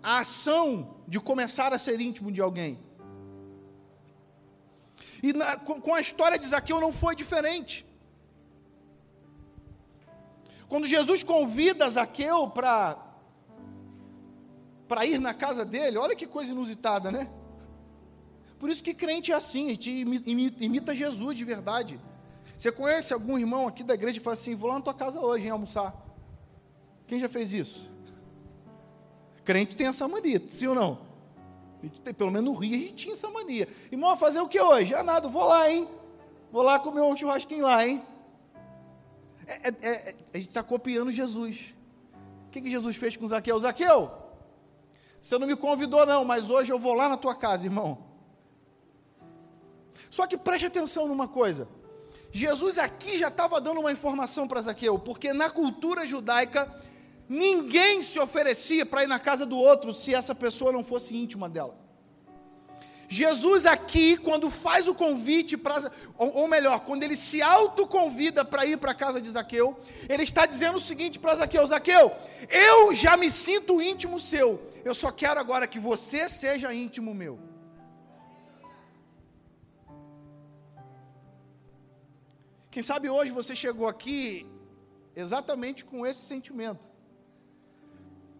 a 0.03 0.19
ação 0.19 0.97
de 1.07 1.19
começar 1.19 1.73
a 1.73 1.77
ser 1.77 2.01
íntimo 2.01 2.29
de 2.31 2.41
alguém. 2.41 2.77
E 5.23 5.31
na, 5.31 5.55
com, 5.55 5.93
a 5.93 6.01
história 6.01 6.37
de 6.37 6.45
Zaqueu 6.45 6.81
não 6.81 6.91
foi 6.91 7.15
diferente. 7.15 7.85
Quando 10.67 10.85
Jesus 10.85 11.23
convida 11.23 11.89
Zaqueu 11.89 12.49
para 12.49 12.97
ir 15.05 15.19
na 15.19 15.33
casa 15.33 15.63
dele, 15.63 15.97
olha 15.97 16.15
que 16.15 16.27
coisa 16.27 16.51
inusitada, 16.51 17.09
né? 17.09 17.31
Por 18.63 18.69
isso 18.69 18.81
que 18.81 18.93
crente 18.93 19.29
é 19.29 19.35
assim, 19.35 19.65
a 19.65 19.69
gente 19.71 19.91
imita, 19.91 20.95
Jesus 20.95 21.35
de 21.35 21.43
verdade. 21.43 21.99
Você 22.57 22.71
conhece 22.71 23.13
algum 23.13 23.37
irmão 23.37 23.67
aqui 23.67 23.83
da 23.83 23.93
igreja 23.93 24.19
que 24.19 24.23
fala 24.23 24.35
assim: 24.35 24.55
vou 24.55 24.69
lá 24.69 24.75
na 24.75 24.81
tua 24.81 24.93
casa 24.93 25.19
hoje, 25.19 25.43
hein, 25.43 25.49
almoçar? 25.49 25.93
Quem 27.05 27.19
já 27.19 27.27
fez 27.27 27.53
isso? 27.53 27.91
Crente 29.43 29.75
tem 29.75 29.87
essa 29.87 30.07
mania, 30.07 30.41
sim 30.47 30.67
ou 30.67 30.75
não? 30.75 31.01
Tem, 32.05 32.13
pelo 32.13 32.31
menos 32.31 32.53
no 32.53 32.57
Rio 32.57 32.73
a 32.73 32.79
gente 32.79 32.93
tinha 32.93 33.13
essa 33.13 33.29
mania. 33.29 33.67
Irmão, 33.91 34.15
fazer 34.15 34.39
o 34.39 34.47
que 34.47 34.61
hoje? 34.61 34.95
Ah, 34.95 35.03
nada, 35.03 35.27
vou 35.27 35.43
lá, 35.43 35.69
hein? 35.69 35.85
Vou 36.49 36.61
lá 36.61 36.79
comer 36.79 37.01
um 37.01 37.17
churrasquinho 37.17 37.65
lá, 37.65 37.85
hein? 37.85 38.01
É, 39.45 39.67
é, 39.67 39.73
é, 39.81 40.15
a 40.33 40.37
gente 40.37 40.47
está 40.47 40.63
copiando 40.63 41.11
Jesus. 41.11 41.75
O 42.47 42.49
que, 42.49 42.61
que 42.61 42.71
Jesus 42.71 42.95
fez 42.95 43.17
com 43.17 43.27
Zaqueu? 43.27 43.59
Zaqueu, 43.59 44.09
você 45.21 45.37
não 45.37 45.47
me 45.47 45.57
convidou, 45.57 46.05
não, 46.05 46.23
mas 46.23 46.49
hoje 46.49 46.71
eu 46.71 46.79
vou 46.79 46.93
lá 46.93 47.09
na 47.09 47.17
tua 47.17 47.35
casa, 47.35 47.65
irmão. 47.65 48.12
Só 50.15 50.27
que 50.27 50.37
preste 50.37 50.67
atenção 50.67 51.07
numa 51.07 51.27
coisa. 51.27 51.67
Jesus 52.31 52.77
aqui 52.77 53.17
já 53.17 53.29
estava 53.29 53.59
dando 53.59 53.79
uma 53.79 53.91
informação 53.91 54.47
para 54.47 54.61
Zaqueu, 54.61 54.99
porque 54.99 55.33
na 55.33 55.49
cultura 55.49 56.05
judaica, 56.05 56.71
ninguém 57.27 57.99
se 57.99 58.19
oferecia 58.19 58.85
para 58.85 59.01
ir 59.01 59.07
na 59.07 59.17
casa 59.17 59.43
do 59.43 59.57
outro 59.57 59.91
se 59.91 60.13
essa 60.13 60.35
pessoa 60.35 60.71
não 60.71 60.83
fosse 60.83 61.15
íntima 61.15 61.49
dela. 61.49 61.75
Jesus 63.09 63.65
aqui, 63.65 64.15
quando 64.17 64.51
faz 64.51 64.87
o 64.87 64.93
convite 64.93 65.57
para, 65.57 65.91
ou, 66.15 66.41
ou, 66.41 66.47
melhor, 66.47 66.81
quando 66.81 67.01
ele 67.01 67.15
se 67.15 67.41
autoconvida 67.41 68.45
para 68.45 68.67
ir 68.67 68.77
para 68.77 68.91
a 68.91 68.95
casa 68.95 69.19
de 69.19 69.31
Zaqueu, 69.31 69.79
ele 70.07 70.21
está 70.21 70.45
dizendo 70.45 70.75
o 70.75 70.85
seguinte 70.91 71.17
para 71.17 71.37
Zaqueu: 71.37 71.65
Zaqueu, 71.65 72.11
eu 72.51 72.93
já 72.93 73.17
me 73.17 73.31
sinto 73.31 73.81
íntimo 73.81 74.19
seu, 74.19 74.61
eu 74.85 74.93
só 74.93 75.09
quero 75.11 75.39
agora 75.39 75.65
que 75.65 75.79
você 75.79 76.29
seja 76.29 76.71
íntimo 76.71 77.15
meu. 77.15 77.52
Quem 82.73 82.81
sabe 82.81 83.07
hoje 83.07 83.29
você 83.29 83.55
chegou 83.55 83.87
aqui 83.87 84.47
exatamente 85.15 85.85
com 85.85 86.07
esse 86.07 86.21
sentimento. 86.21 86.83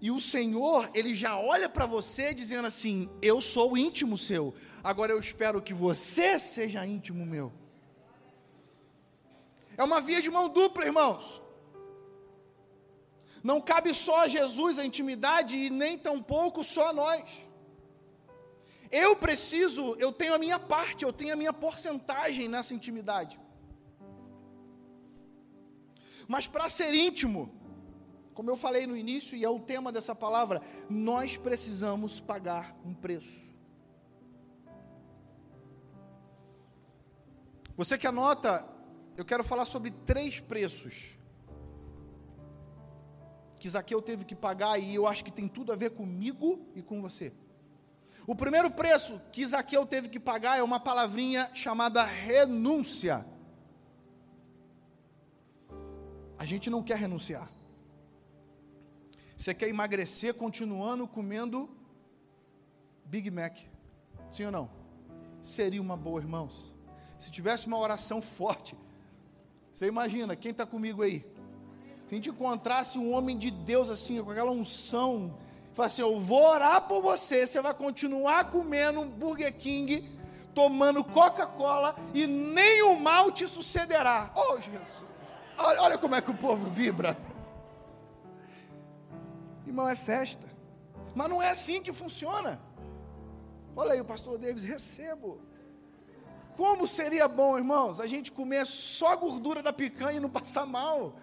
E 0.01 0.09
o 0.09 0.19
Senhor, 0.19 0.89
ele 0.95 1.13
já 1.13 1.33
olha 1.37 1.69
para 1.69 1.85
você 1.85 2.33
dizendo 2.33 2.65
assim: 2.65 2.95
Eu 3.21 3.39
sou 3.39 3.77
íntimo 3.77 4.17
seu, 4.17 4.55
agora 4.83 5.11
eu 5.11 5.19
espero 5.19 5.61
que 5.61 5.71
você 5.71 6.39
seja 6.39 6.83
íntimo 6.83 7.23
meu. 7.27 7.53
É 9.77 9.83
uma 9.83 10.01
via 10.01 10.19
de 10.19 10.31
mão 10.31 10.49
dupla, 10.49 10.83
irmãos. 10.83 11.39
Não 13.43 13.61
cabe 13.61 13.93
só 13.93 14.23
a 14.23 14.27
Jesus 14.27 14.79
a 14.79 14.85
intimidade 14.91 15.55
e 15.55 15.69
nem 15.69 15.95
tampouco 15.95 16.63
só 16.63 16.89
a 16.89 16.93
nós. 16.93 17.23
Eu 18.89 19.15
preciso, 19.15 19.95
eu 19.99 20.11
tenho 20.11 20.33
a 20.33 20.39
minha 20.39 20.57
parte, 20.57 21.05
eu 21.05 21.13
tenho 21.13 21.33
a 21.33 21.41
minha 21.43 21.53
porcentagem 21.53 22.47
nessa 22.47 22.73
intimidade. 22.73 23.42
Mas 26.27 26.47
para 26.47 26.69
ser 26.69 26.93
íntimo, 26.93 27.51
como 28.33 28.49
eu 28.49 28.57
falei 28.57 28.87
no 28.87 28.97
início, 28.97 29.37
e 29.37 29.43
é 29.43 29.49
o 29.49 29.59
tema 29.59 29.91
dessa 29.91 30.15
palavra, 30.15 30.61
nós 30.89 31.37
precisamos 31.37 32.19
pagar 32.19 32.75
um 32.83 32.93
preço. 32.93 33.53
Você 37.75 37.97
que 37.97 38.07
anota, 38.07 38.67
eu 39.17 39.25
quero 39.25 39.43
falar 39.43 39.65
sobre 39.65 39.91
três 39.91 40.39
preços 40.39 41.17
que 43.59 43.69
Zaqueu 43.69 44.01
teve 44.01 44.25
que 44.25 44.35
pagar, 44.35 44.77
e 44.77 44.93
eu 44.93 45.07
acho 45.07 45.23
que 45.23 45.31
tem 45.31 45.47
tudo 45.47 45.71
a 45.71 45.75
ver 45.75 45.91
comigo 45.91 46.67
e 46.75 46.81
com 46.81 47.01
você. 47.01 47.31
O 48.27 48.35
primeiro 48.35 48.69
preço 48.71 49.21
que 49.31 49.45
Zaqueu 49.45 49.85
teve 49.85 50.09
que 50.09 50.19
pagar 50.19 50.57
é 50.57 50.63
uma 50.63 50.79
palavrinha 50.79 51.49
chamada 51.53 52.03
renúncia. 52.03 53.25
A 56.37 56.45
gente 56.45 56.69
não 56.69 56.83
quer 56.83 56.97
renunciar. 56.97 57.49
Você 59.37 59.53
quer 59.53 59.67
emagrecer 59.67 60.33
continuando 60.33 61.07
comendo 61.07 61.69
Big 63.05 63.29
Mac? 63.29 63.57
Sim 64.31 64.45
ou 64.45 64.51
não? 64.51 64.69
Seria 65.41 65.81
uma 65.81 65.97
boa, 65.97 66.21
irmãos. 66.21 66.73
Se 67.19 67.29
tivesse 67.29 67.67
uma 67.67 67.77
oração 67.77 68.21
forte, 68.21 68.75
você 69.73 69.87
imagina, 69.87 70.35
quem 70.35 70.51
está 70.51 70.65
comigo 70.65 71.01
aí? 71.01 71.25
Se 72.05 72.13
a 72.13 72.15
gente 72.15 72.29
encontrasse 72.29 72.97
um 72.97 73.11
homem 73.13 73.37
de 73.37 73.49
Deus 73.49 73.89
assim, 73.89 74.23
com 74.23 74.31
aquela 74.31 74.51
unção, 74.51 75.37
fala 75.73 75.87
assim: 75.87 76.01
Eu 76.01 76.19
vou 76.19 76.43
orar 76.43 76.81
por 76.87 77.01
você, 77.01 77.45
você 77.45 77.61
vai 77.61 77.73
continuar 77.73 78.49
comendo 78.49 79.03
Burger 79.05 79.53
King, 79.57 80.09
tomando 80.53 81.03
Coca-Cola 81.03 81.95
e 82.13 82.27
nenhum 82.27 82.99
mal 82.99 83.31
te 83.31 83.47
sucederá. 83.47 84.31
Oh, 84.35 84.55
Jesus! 84.59 85.12
Olha, 85.57 85.81
olha 85.81 85.97
como 85.97 86.15
é 86.15 86.21
que 86.21 86.31
o 86.31 86.37
povo 86.37 86.69
vibra. 86.69 87.17
Irmão, 89.65 89.87
é 89.87 89.95
festa. 89.95 90.47
Mas 91.15 91.29
não 91.29 91.41
é 91.41 91.49
assim 91.49 91.81
que 91.81 91.93
funciona. 91.93 92.59
Olha 93.75 93.93
aí, 93.93 94.01
o 94.01 94.05
pastor 94.05 94.37
Davis, 94.37 94.63
recebo. 94.63 95.41
Como 96.55 96.87
seria 96.87 97.27
bom, 97.27 97.57
irmãos, 97.57 97.99
a 97.99 98.05
gente 98.05 98.31
comer 98.31 98.65
só 98.65 99.15
gordura 99.15 99.63
da 99.63 99.73
picanha 99.73 100.17
e 100.17 100.19
não 100.19 100.29
passar 100.29 100.65
mal. 100.65 101.15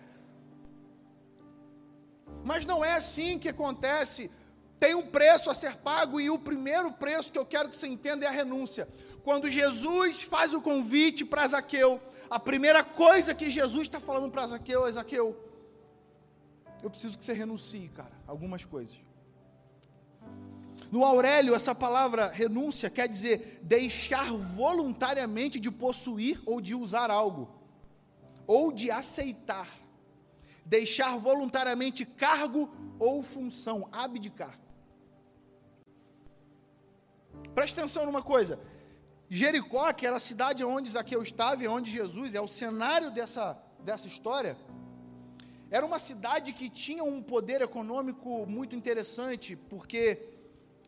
Mas 2.45 2.67
não 2.67 2.85
é 2.85 2.95
assim 2.95 3.39
que 3.39 3.49
acontece. 3.49 4.31
Tem 4.79 4.95
um 4.95 5.07
preço 5.07 5.51
a 5.51 5.55
ser 5.55 5.77
pago 5.77 6.21
e 6.21 6.31
o 6.31 6.39
primeiro 6.39 6.91
preço 6.93 7.33
que 7.33 7.39
eu 7.39 7.47
quero 7.47 7.69
que 7.69 7.77
você 7.77 7.87
entenda 7.87 8.25
é 8.25 8.29
a 8.29 8.33
renúncia. 8.33 8.89
Quando 9.23 9.51
Jesus 9.51 10.23
faz 10.23 10.55
o 10.55 10.61
convite 10.61 11.25
para 11.25 11.47
Zaqueu, 11.47 12.01
a 12.31 12.39
primeira 12.39 12.85
coisa 12.85 13.35
que 13.35 13.51
Jesus 13.51 13.83
está 13.83 13.99
falando 13.99 14.31
para 14.31 14.47
Zaqueu 14.47 14.87
é: 14.87 14.93
Zaqueu, 14.93 15.37
eu 16.81 16.89
preciso 16.89 17.19
que 17.19 17.25
você 17.25 17.33
renuncie, 17.33 17.89
cara, 17.89 18.13
algumas 18.27 18.65
coisas. 18.65 18.97
No 20.93 21.05
Aurélio, 21.05 21.55
essa 21.55 21.75
palavra 21.75 22.29
renúncia 22.29 22.89
quer 22.89 23.09
dizer 23.09 23.61
deixar 23.63 24.33
voluntariamente 24.33 25.59
de 25.59 25.71
possuir 25.71 26.41
ou 26.47 26.61
de 26.61 26.75
usar 26.75 27.11
algo, 27.11 27.51
ou 28.47 28.73
de 28.73 28.91
aceitar. 28.91 29.69
Deixar 30.65 31.17
voluntariamente 31.17 32.07
cargo 32.07 32.73
ou 32.97 33.25
função, 33.25 33.89
abdicar. 33.91 34.57
Preste 37.55 37.79
atenção 37.79 38.07
numa 38.07 38.23
coisa: 38.23 38.61
Jericó, 39.33 39.93
que 39.93 40.05
era 40.05 40.17
a 40.17 40.21
cidade 40.21 40.65
onde 40.65 40.91
Zaqueu 40.91 41.23
estava 41.23 41.63
e 41.63 41.69
onde 41.69 41.89
Jesus 41.89 42.35
é 42.35 42.41
o 42.41 42.49
cenário 42.49 43.13
dessa, 43.13 43.57
dessa 43.79 44.09
história, 44.09 44.57
era 45.71 45.87
uma 45.87 46.01
cidade 46.01 46.53
que 46.53 46.69
tinha 46.69 47.05
um 47.05 47.23
poder 47.23 47.63
econômico 47.63 48.45
muito 48.45 48.75
interessante, 48.75 49.55
porque 49.55 50.21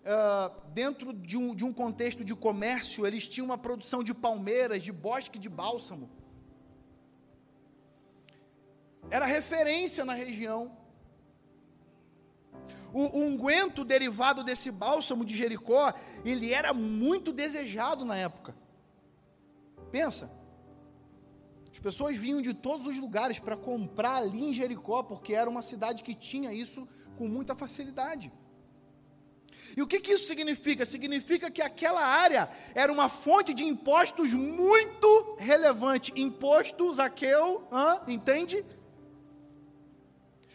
uh, 0.01 0.53
dentro 0.71 1.13
de 1.13 1.39
um, 1.39 1.55
de 1.55 1.65
um 1.65 1.73
contexto 1.73 2.25
de 2.25 2.35
comércio, 2.35 3.07
eles 3.07 3.29
tinham 3.29 3.45
uma 3.45 3.57
produção 3.57 4.03
de 4.03 4.13
palmeiras, 4.13 4.83
de 4.83 4.91
bosque 4.91 5.39
de 5.39 5.49
bálsamo. 5.49 6.11
Era 9.09 9.25
referência 9.25 10.05
na 10.05 10.15
região. 10.15 10.77
O, 12.93 13.19
unguento 13.19 13.85
derivado 13.85 14.45
desse 14.45 14.71
bálsamo 14.71 15.25
de 15.25 15.35
Jericó, 15.35 15.93
ele 16.25 16.53
era 16.53 16.73
muito 16.75 17.33
desejado 17.33 18.05
na 18.05 18.17
época. 18.17 18.55
Pensa. 19.91 20.31
As 21.73 21.79
pessoas 21.79 22.17
vinham 22.17 22.43
de 22.43 22.53
todos 22.53 22.87
os 22.87 22.99
lugares 22.99 23.39
para 23.39 23.57
comprar 23.57 24.17
ali 24.17 24.45
em 24.45 24.55
Jericó, 24.55 25.03
porque 25.03 25.35
era 25.35 25.49
uma 25.49 25.63
cidade 25.63 26.03
que 26.03 26.15
tinha 26.15 26.53
isso 26.53 26.87
com 27.17 27.27
muita 27.27 27.57
facilidade. 27.57 28.31
E 29.77 29.81
o 29.81 29.87
que, 29.87 30.01
que 30.01 30.13
isso 30.13 30.27
significa? 30.27 30.85
Significa 30.85 31.51
que 31.51 31.63
aquela 31.63 32.05
área 32.05 32.51
era 32.75 32.93
uma 32.93 33.09
fonte 33.09 33.55
de 33.55 33.65
impostos 33.65 34.35
muito 34.35 35.37
relevante. 35.39 36.13
Imposto, 36.15 36.93
Zaqueu, 36.93 37.67
hã? 37.73 38.01
entende? 38.07 38.65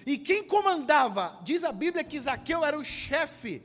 E 0.08 0.17
quem 0.17 0.41
comandava, 0.41 1.38
diz 1.43 1.65
a 1.65 1.72
Bíblia 1.74 2.02
que 2.02 2.17
Zaqueu 2.17 2.63
era 2.63 2.80
o 2.80 2.86
chefe 2.86 3.62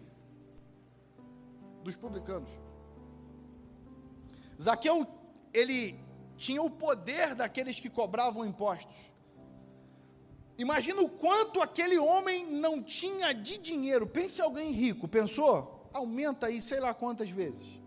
dos 1.85 1.95
publicanos. 1.95 2.51
Zaqueu, 4.61 5.07
ele 5.55 5.97
tinha 6.37 6.61
o 6.61 6.69
poder 6.69 7.37
daqueles 7.37 7.79
que 7.79 7.89
cobravam 7.89 8.45
impostos. 8.45 8.97
Imagina 10.59 11.01
o 11.01 11.09
quanto 11.09 11.63
aquele 11.63 11.97
homem 11.97 12.45
não 12.45 12.83
tinha 12.83 13.33
de 13.33 13.57
dinheiro. 13.57 14.05
Pense 14.05 14.43
alguém 14.43 14.73
rico, 14.73 15.07
pensou? 15.07 15.89
Aumenta 15.93 16.49
aí, 16.49 16.61
sei 16.61 16.81
lá 16.81 16.93
quantas 16.93 17.31
vezes. 17.31 17.81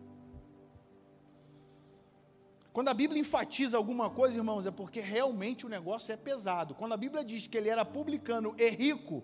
Quando 2.75 2.89
a 2.89 2.93
Bíblia 2.93 3.21
enfatiza 3.21 3.77
alguma 3.77 4.09
coisa, 4.09 4.35
irmãos, 4.35 4.65
é 4.65 4.69
porque 4.69 4.99
realmente 4.99 5.65
o 5.65 5.69
negócio 5.69 6.11
é 6.11 6.17
pesado. 6.17 6.75
Quando 6.75 6.91
a 6.91 6.97
Bíblia 6.97 7.23
diz 7.23 7.47
que 7.47 7.57
ele 7.57 7.69
era 7.69 7.85
publicano 7.85 8.53
e 8.57 8.67
rico, 8.67 9.23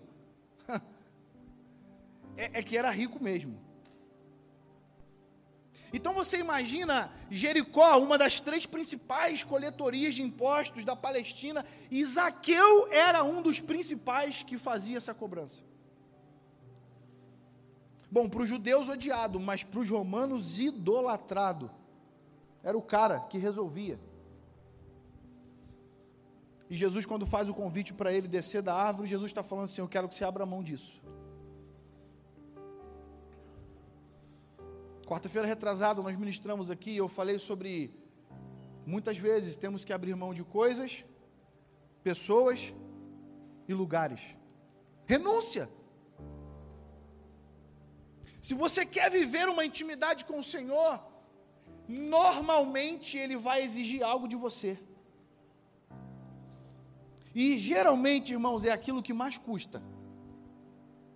é, 2.34 2.60
é 2.60 2.62
que 2.62 2.78
era 2.78 2.90
rico 2.90 3.22
mesmo. 3.22 3.60
Então 5.92 6.14
você 6.14 6.38
imagina 6.38 7.12
Jericó, 7.30 7.98
uma 7.98 8.16
das 8.16 8.40
três 8.40 8.64
principais 8.64 9.44
coletorias 9.44 10.14
de 10.14 10.22
impostos 10.22 10.82
da 10.82 10.96
Palestina, 10.96 11.62
e 11.90 12.02
Zaqueu 12.06 12.88
era 12.90 13.22
um 13.22 13.42
dos 13.42 13.60
principais 13.60 14.42
que 14.42 14.56
fazia 14.56 14.96
essa 14.96 15.12
cobrança. 15.12 15.62
Bom, 18.10 18.30
para 18.30 18.44
os 18.44 18.48
judeus 18.48 18.88
odiado, 18.88 19.38
mas 19.38 19.62
para 19.62 19.80
os 19.80 19.90
romanos 19.90 20.58
idolatrado. 20.58 21.81
Era 22.62 22.76
o 22.76 22.82
cara 22.82 23.20
que 23.20 23.38
resolvia. 23.38 23.98
E 26.70 26.74
Jesus, 26.74 27.04
quando 27.04 27.26
faz 27.26 27.48
o 27.48 27.54
convite 27.54 27.92
para 27.92 28.12
ele 28.12 28.26
descer 28.26 28.62
da 28.62 28.74
árvore, 28.74 29.08
Jesus 29.08 29.30
está 29.30 29.42
falando 29.42 29.64
assim: 29.64 29.80
Eu 29.80 29.88
quero 29.88 30.08
que 30.08 30.14
você 30.14 30.24
abra 30.24 30.46
mão 30.46 30.62
disso. 30.62 31.02
Quarta-feira 35.06 35.46
retrasada 35.46 36.00
nós 36.00 36.16
ministramos 36.16 36.70
aqui, 36.70 36.96
eu 36.96 37.08
falei 37.08 37.38
sobre 37.38 37.94
muitas 38.86 39.18
vezes 39.18 39.56
temos 39.56 39.84
que 39.84 39.92
abrir 39.92 40.14
mão 40.14 40.32
de 40.32 40.42
coisas, 40.42 41.04
pessoas 42.02 42.72
e 43.68 43.74
lugares. 43.74 44.20
Renúncia. 45.04 45.68
Se 48.40 48.54
você 48.54 48.86
quer 48.86 49.10
viver 49.10 49.48
uma 49.48 49.64
intimidade 49.64 50.24
com 50.24 50.38
o 50.38 50.42
Senhor, 50.42 51.11
normalmente 51.92 53.18
Ele 53.18 53.36
vai 53.36 53.62
exigir 53.62 54.02
algo 54.02 54.26
de 54.26 54.36
você. 54.36 54.78
E 57.34 57.58
geralmente, 57.58 58.32
irmãos, 58.32 58.64
é 58.64 58.70
aquilo 58.70 59.02
que 59.02 59.12
mais 59.12 59.38
custa. 59.38 59.82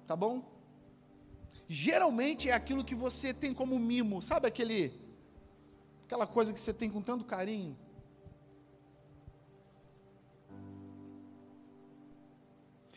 Tá 0.07 0.15
bom? 0.15 0.57
geralmente 1.69 2.49
é 2.49 2.53
aquilo 2.53 2.85
que 2.85 2.95
você 2.95 3.35
tem 3.35 3.53
como 3.53 3.79
mimo, 3.79 4.23
sabe 4.23 4.47
aquele 4.47 4.93
aquela 6.05 6.27
coisa 6.27 6.53
que 6.53 6.61
você 6.61 6.73
tem 6.73 6.89
com 6.89 7.03
tanto 7.03 7.25
carinho? 7.25 7.77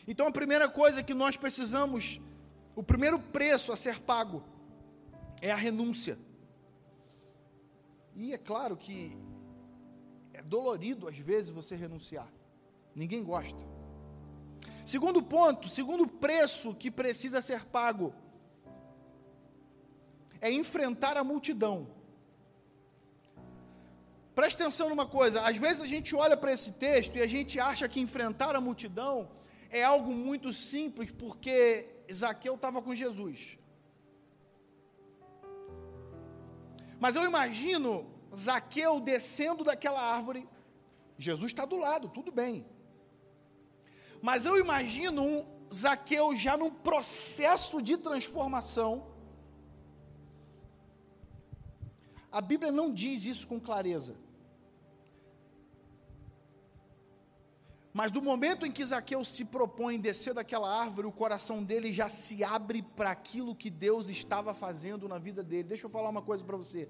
Então 0.06 0.28
a 0.28 0.32
primeira 0.32 0.68
coisa 0.68 1.02
que 1.02 1.14
nós 1.14 1.36
precisamos, 1.36 2.20
o 2.76 2.82
primeiro 2.82 3.18
preço 3.18 3.72
a 3.72 3.76
ser 3.76 4.00
pago 4.00 4.42
é 5.40 5.50
a 5.50 5.56
renúncia. 5.56 6.18
E 8.22 8.34
é 8.34 8.38
claro 8.38 8.76
que 8.76 9.16
é 10.34 10.42
dolorido 10.42 11.08
às 11.08 11.16
vezes 11.16 11.48
você 11.48 11.74
renunciar. 11.74 12.30
Ninguém 12.94 13.24
gosta. 13.24 13.62
Segundo 14.84 15.22
ponto, 15.22 15.70
segundo 15.70 16.06
preço 16.06 16.74
que 16.74 16.90
precisa 16.90 17.40
ser 17.40 17.64
pago 17.64 18.12
é 20.38 20.50
enfrentar 20.50 21.16
a 21.16 21.24
multidão. 21.24 21.88
Preste 24.34 24.60
atenção 24.60 24.90
numa 24.90 25.06
coisa, 25.06 25.40
às 25.40 25.56
vezes 25.56 25.80
a 25.80 25.86
gente 25.86 26.14
olha 26.14 26.36
para 26.36 26.52
esse 26.52 26.72
texto 26.72 27.16
e 27.16 27.22
a 27.22 27.26
gente 27.26 27.58
acha 27.58 27.88
que 27.88 28.00
enfrentar 28.00 28.54
a 28.54 28.60
multidão 28.60 29.30
é 29.70 29.82
algo 29.82 30.12
muito 30.12 30.52
simples, 30.52 31.10
porque 31.10 31.88
Zaqueu 32.12 32.56
estava 32.56 32.82
com 32.82 32.94
Jesus. 32.94 33.56
Mas 37.00 37.16
eu 37.16 37.24
imagino 37.24 38.06
Zaqueu 38.36 39.00
descendo 39.00 39.64
daquela 39.64 40.00
árvore, 40.00 40.48
Jesus 41.18 41.50
está 41.50 41.64
do 41.64 41.76
lado, 41.76 42.08
tudo 42.08 42.30
bem. 42.30 42.64
Mas 44.22 44.46
eu 44.46 44.56
imagino 44.56 45.22
um 45.22 45.46
Zaqueu 45.74 46.36
já 46.36 46.56
num 46.56 46.70
processo 46.70 47.82
de 47.82 47.96
transformação, 47.96 49.10
A 52.32 52.40
Bíblia 52.40 52.70
não 52.70 52.92
diz 52.92 53.24
isso 53.24 53.46
com 53.46 53.58
clareza. 53.58 54.14
Mas 58.00 58.10
do 58.10 58.22
momento 58.22 58.64
em 58.64 58.72
que 58.72 58.82
Zaqueu 58.82 59.22
se 59.22 59.44
propõe 59.44 60.00
descer 60.00 60.32
daquela 60.32 60.74
árvore, 60.74 61.06
o 61.06 61.12
coração 61.12 61.62
dele 61.62 61.92
já 61.92 62.08
se 62.08 62.42
abre 62.42 62.80
para 62.80 63.10
aquilo 63.10 63.54
que 63.54 63.68
Deus 63.68 64.08
estava 64.08 64.54
fazendo 64.54 65.06
na 65.06 65.18
vida 65.18 65.42
dele. 65.42 65.64
Deixa 65.64 65.84
eu 65.84 65.90
falar 65.90 66.08
uma 66.08 66.22
coisa 66.22 66.42
para 66.42 66.56
você. 66.56 66.88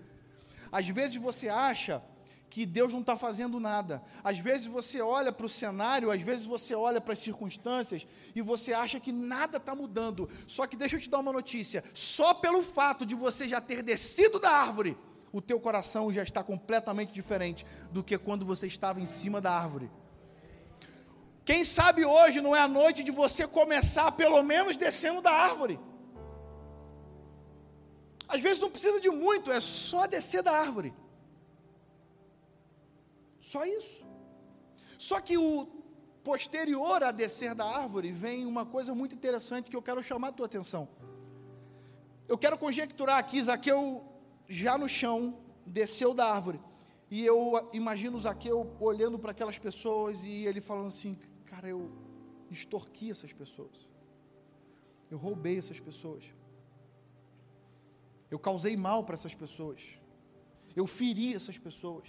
Às 0.70 0.88
vezes 0.88 1.16
você 1.16 1.49
acha 1.49 2.01
que 2.49 2.64
Deus 2.64 2.92
não 2.92 3.01
está 3.01 3.16
fazendo 3.16 3.59
nada. 3.59 4.01
Às 4.23 4.38
vezes 4.38 4.68
você 4.68 5.01
olha 5.01 5.33
para 5.33 5.46
o 5.46 5.49
cenário, 5.49 6.12
às 6.12 6.23
vezes 6.23 6.46
você 6.46 6.77
olha 6.77 7.01
para 7.01 7.14
as 7.14 7.18
circunstâncias 7.18 8.07
e 8.33 8.40
você 8.40 8.73
acha 8.73 9.01
que 9.01 9.11
nada 9.11 9.57
está 9.57 9.75
mudando. 9.75 10.31
Só 10.46 10.64
que 10.64 10.77
deixa 10.77 10.94
eu 10.94 11.01
te 11.01 11.11
dar 11.11 11.18
uma 11.18 11.33
notícia: 11.33 11.83
só 11.92 12.33
pelo 12.35 12.62
fato 12.62 13.05
de 13.05 13.16
você 13.16 13.49
já 13.49 13.61
ter 13.61 13.83
descido 13.83 14.38
da 14.38 14.51
árvore, 14.51 14.96
o 15.33 15.40
teu 15.40 15.59
coração 15.59 16.12
já 16.12 16.23
está 16.23 16.44
completamente 16.44 17.12
diferente 17.12 17.66
do 17.90 18.01
que 18.01 18.16
quando 18.16 18.44
você 18.44 18.68
estava 18.68 19.01
em 19.01 19.07
cima 19.07 19.40
da 19.40 19.51
árvore. 19.51 19.90
Quem 21.44 21.64
sabe 21.64 22.05
hoje 22.05 22.40
não 22.40 22.55
é 22.55 22.61
a 22.61 22.68
noite 22.68 23.03
de 23.03 23.11
você 23.11 23.46
começar, 23.46 24.12
pelo 24.12 24.42
menos, 24.42 24.76
descendo 24.76 25.20
da 25.20 25.33
árvore. 25.33 25.81
Às 28.29 28.40
vezes 28.40 28.61
não 28.61 28.70
precisa 28.70 29.00
de 29.00 29.11
muito, 29.11 29.50
é 29.50 29.61
só 29.61 30.07
descer 30.07 30.42
da 30.42 30.53
árvore. 30.53 30.94
Só 33.40 33.64
isso. 33.64 34.07
Só 34.98 35.20
que 35.20 35.37
o 35.37 35.66
posterior 36.22 37.03
a 37.03 37.11
descer 37.11 37.55
da 37.55 37.64
árvore 37.64 38.12
vem 38.12 38.46
uma 38.46 38.64
coisa 38.64 38.94
muito 38.94 39.14
interessante 39.14 39.70
que 39.70 39.76
eu 39.76 39.83
quero 39.83 40.03
chamar 40.03 40.29
a 40.29 40.33
tua 40.33 40.46
atenção. 40.46 40.88
Eu 42.29 42.38
quero 42.38 42.57
conjecturar 42.57 43.18
aqui, 43.18 43.42
Zaqueu 43.42 44.05
já 44.48 44.79
no 44.79 44.88
chão, 44.88 45.38
desceu 45.66 46.14
da 46.14 46.26
árvore. 46.33 46.61
E 47.11 47.26
eu 47.26 47.68
imagino 47.72 48.20
Zaqueu 48.20 48.76
olhando 48.79 49.18
para 49.18 49.33
aquelas 49.33 49.59
pessoas 49.59 50.22
e 50.22 50.46
ele 50.46 50.61
falando 50.61 50.87
assim: 50.87 51.18
Cara, 51.61 51.68
eu 51.68 51.90
extorqui 52.51 53.11
essas 53.11 53.35
pessoas. 53.35 53.87
Eu 55.11 55.18
roubei 55.18 55.59
essas 55.59 55.79
pessoas. 55.79 56.25
Eu 58.31 58.38
causei 58.38 58.79
mal 58.79 59.05
para 59.05 59.12
essas 59.12 59.35
pessoas. 59.35 59.90
Eu 60.75 60.87
feri 60.87 61.35
essas 61.35 61.59
pessoas. 61.59 62.09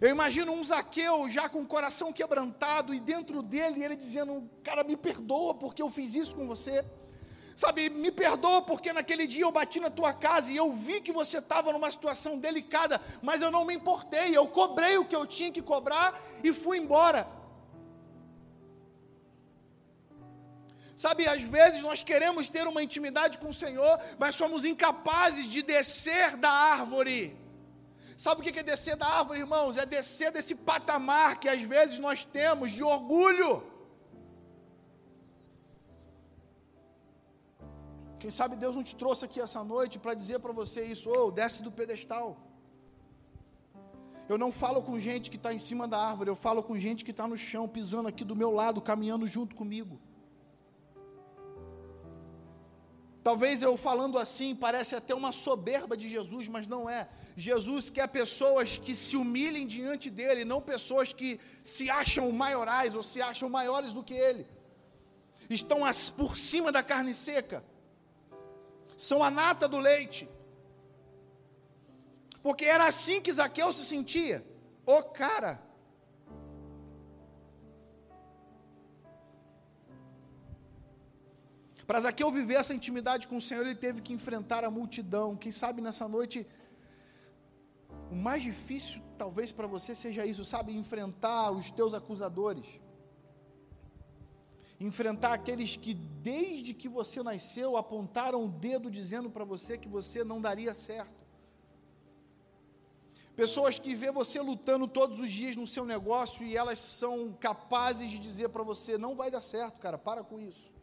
Eu 0.00 0.10
imagino 0.10 0.50
um 0.50 0.64
Zaqueu 0.64 1.30
já 1.30 1.48
com 1.48 1.60
o 1.62 1.66
coração 1.66 2.12
quebrantado 2.12 2.92
e 2.92 2.98
dentro 2.98 3.40
dele 3.40 3.84
ele 3.84 3.94
dizendo: 3.94 4.50
Cara, 4.64 4.82
me 4.82 4.96
perdoa 4.96 5.54
porque 5.54 5.80
eu 5.80 5.88
fiz 5.88 6.16
isso 6.16 6.34
com 6.34 6.48
você. 6.48 6.84
Sabe, 7.54 7.88
me 7.88 8.10
perdoa 8.10 8.62
porque 8.62 8.92
naquele 8.92 9.28
dia 9.28 9.42
eu 9.44 9.52
bati 9.52 9.78
na 9.78 9.90
tua 9.90 10.12
casa 10.12 10.50
e 10.50 10.56
eu 10.56 10.72
vi 10.72 11.00
que 11.00 11.12
você 11.12 11.38
estava 11.38 11.72
numa 11.72 11.90
situação 11.92 12.36
delicada, 12.36 13.00
mas 13.22 13.42
eu 13.42 13.50
não 13.52 13.64
me 13.64 13.74
importei. 13.74 14.36
Eu 14.36 14.48
cobrei 14.48 14.98
o 14.98 15.04
que 15.04 15.14
eu 15.14 15.24
tinha 15.24 15.52
que 15.52 15.62
cobrar 15.62 16.20
e 16.42 16.52
fui 16.52 16.78
embora. 16.78 17.38
Sabe, 21.02 21.26
às 21.34 21.42
vezes 21.54 21.80
nós 21.88 22.00
queremos 22.08 22.50
ter 22.54 22.64
uma 22.70 22.82
intimidade 22.86 23.38
com 23.42 23.48
o 23.52 23.58
Senhor, 23.60 23.94
mas 24.22 24.34
somos 24.40 24.66
incapazes 24.70 25.46
de 25.54 25.60
descer 25.74 26.36
da 26.44 26.50
árvore. 26.50 27.20
Sabe 28.24 28.40
o 28.40 28.44
que 28.44 28.62
é 28.62 28.62
descer 28.72 28.96
da 29.02 29.08
árvore, 29.20 29.40
irmãos? 29.44 29.78
É 29.82 29.86
descer 29.86 30.30
desse 30.34 30.54
patamar 30.70 31.30
que 31.40 31.48
às 31.54 31.62
vezes 31.62 31.98
nós 32.06 32.26
temos 32.38 32.70
de 32.76 32.82
orgulho. 32.96 33.50
Quem 38.20 38.32
sabe 38.38 38.60
Deus 38.64 38.76
não 38.76 38.84
te 38.90 38.94
trouxe 39.02 39.24
aqui 39.24 39.40
essa 39.46 39.64
noite 39.64 39.98
para 39.98 40.12
dizer 40.12 40.38
para 40.44 40.52
você 40.60 40.84
isso, 40.84 41.08
ou 41.08 41.28
oh, 41.28 41.30
desce 41.40 41.62
do 41.62 41.72
pedestal. 41.80 42.28
Eu 44.28 44.36
não 44.44 44.52
falo 44.52 44.82
com 44.82 45.00
gente 45.08 45.30
que 45.30 45.40
está 45.40 45.54
em 45.54 45.62
cima 45.70 45.88
da 45.88 45.98
árvore, 46.10 46.28
eu 46.28 46.36
falo 46.36 46.62
com 46.62 46.78
gente 46.86 47.06
que 47.06 47.14
está 47.16 47.26
no 47.26 47.38
chão, 47.38 47.66
pisando 47.66 48.10
aqui 48.12 48.22
do 48.22 48.36
meu 48.36 48.50
lado, 48.60 48.82
caminhando 48.92 49.26
junto 49.26 49.56
comigo. 49.56 49.98
Talvez 53.22 53.62
eu 53.62 53.76
falando 53.76 54.18
assim 54.18 54.54
parece 54.54 54.96
até 54.96 55.14
uma 55.14 55.30
soberba 55.30 55.96
de 55.96 56.08
Jesus, 56.08 56.48
mas 56.48 56.66
não 56.66 56.88
é. 56.88 57.08
Jesus 57.36 57.90
quer 57.90 58.08
pessoas 58.08 58.78
que 58.78 58.94
se 58.94 59.16
humilhem 59.16 59.66
diante 59.66 60.08
dele, 60.08 60.44
não 60.44 60.60
pessoas 60.60 61.12
que 61.12 61.38
se 61.62 61.90
acham 61.90 62.30
maiorais 62.32 62.94
ou 62.94 63.02
se 63.02 63.20
acham 63.20 63.48
maiores 63.48 63.92
do 63.92 64.02
que 64.02 64.14
ele. 64.14 64.46
Estão 65.48 65.80
por 66.16 66.36
cima 66.36 66.72
da 66.72 66.82
carne 66.82 67.12
seca. 67.12 67.62
São 68.96 69.22
a 69.22 69.30
nata 69.30 69.68
do 69.68 69.78
leite. 69.78 70.28
Porque 72.42 72.64
era 72.64 72.86
assim 72.86 73.20
que 73.20 73.32
Zaqueu 73.32 73.72
se 73.72 73.84
sentia. 73.84 74.46
O 74.86 75.02
cara 75.02 75.60
Para 81.90 82.02
Zaqueu 82.02 82.30
viver 82.30 82.54
essa 82.54 82.72
intimidade 82.72 83.26
com 83.26 83.38
o 83.38 83.40
Senhor, 83.40 83.66
ele 83.66 83.74
teve 83.74 84.00
que 84.00 84.12
enfrentar 84.12 84.62
a 84.64 84.70
multidão. 84.70 85.36
Quem 85.36 85.50
sabe 85.50 85.82
nessa 85.82 86.06
noite, 86.06 86.46
o 88.08 88.14
mais 88.14 88.44
difícil 88.44 89.02
talvez 89.18 89.50
para 89.50 89.66
você 89.66 89.92
seja 89.92 90.24
isso, 90.24 90.44
sabe? 90.44 90.72
Enfrentar 90.72 91.50
os 91.50 91.68
teus 91.72 91.92
acusadores. 91.92 92.64
Enfrentar 94.78 95.32
aqueles 95.32 95.76
que 95.76 95.94
desde 95.94 96.72
que 96.72 96.88
você 96.88 97.24
nasceu 97.24 97.76
apontaram 97.76 98.44
o 98.44 98.48
dedo 98.48 98.88
dizendo 98.88 99.28
para 99.28 99.44
você 99.44 99.76
que 99.76 99.88
você 99.88 100.22
não 100.22 100.40
daria 100.40 100.72
certo. 100.76 101.26
Pessoas 103.34 103.80
que 103.80 103.96
vê 103.96 104.12
você 104.12 104.40
lutando 104.40 104.86
todos 104.86 105.18
os 105.18 105.32
dias 105.32 105.56
no 105.56 105.66
seu 105.66 105.84
negócio 105.84 106.46
e 106.46 106.56
elas 106.56 106.78
são 106.78 107.32
capazes 107.32 108.12
de 108.12 108.20
dizer 108.20 108.50
para 108.50 108.62
você: 108.62 108.96
não 108.96 109.16
vai 109.16 109.28
dar 109.28 109.40
certo, 109.40 109.80
cara, 109.80 109.98
para 109.98 110.22
com 110.22 110.38
isso 110.38 110.78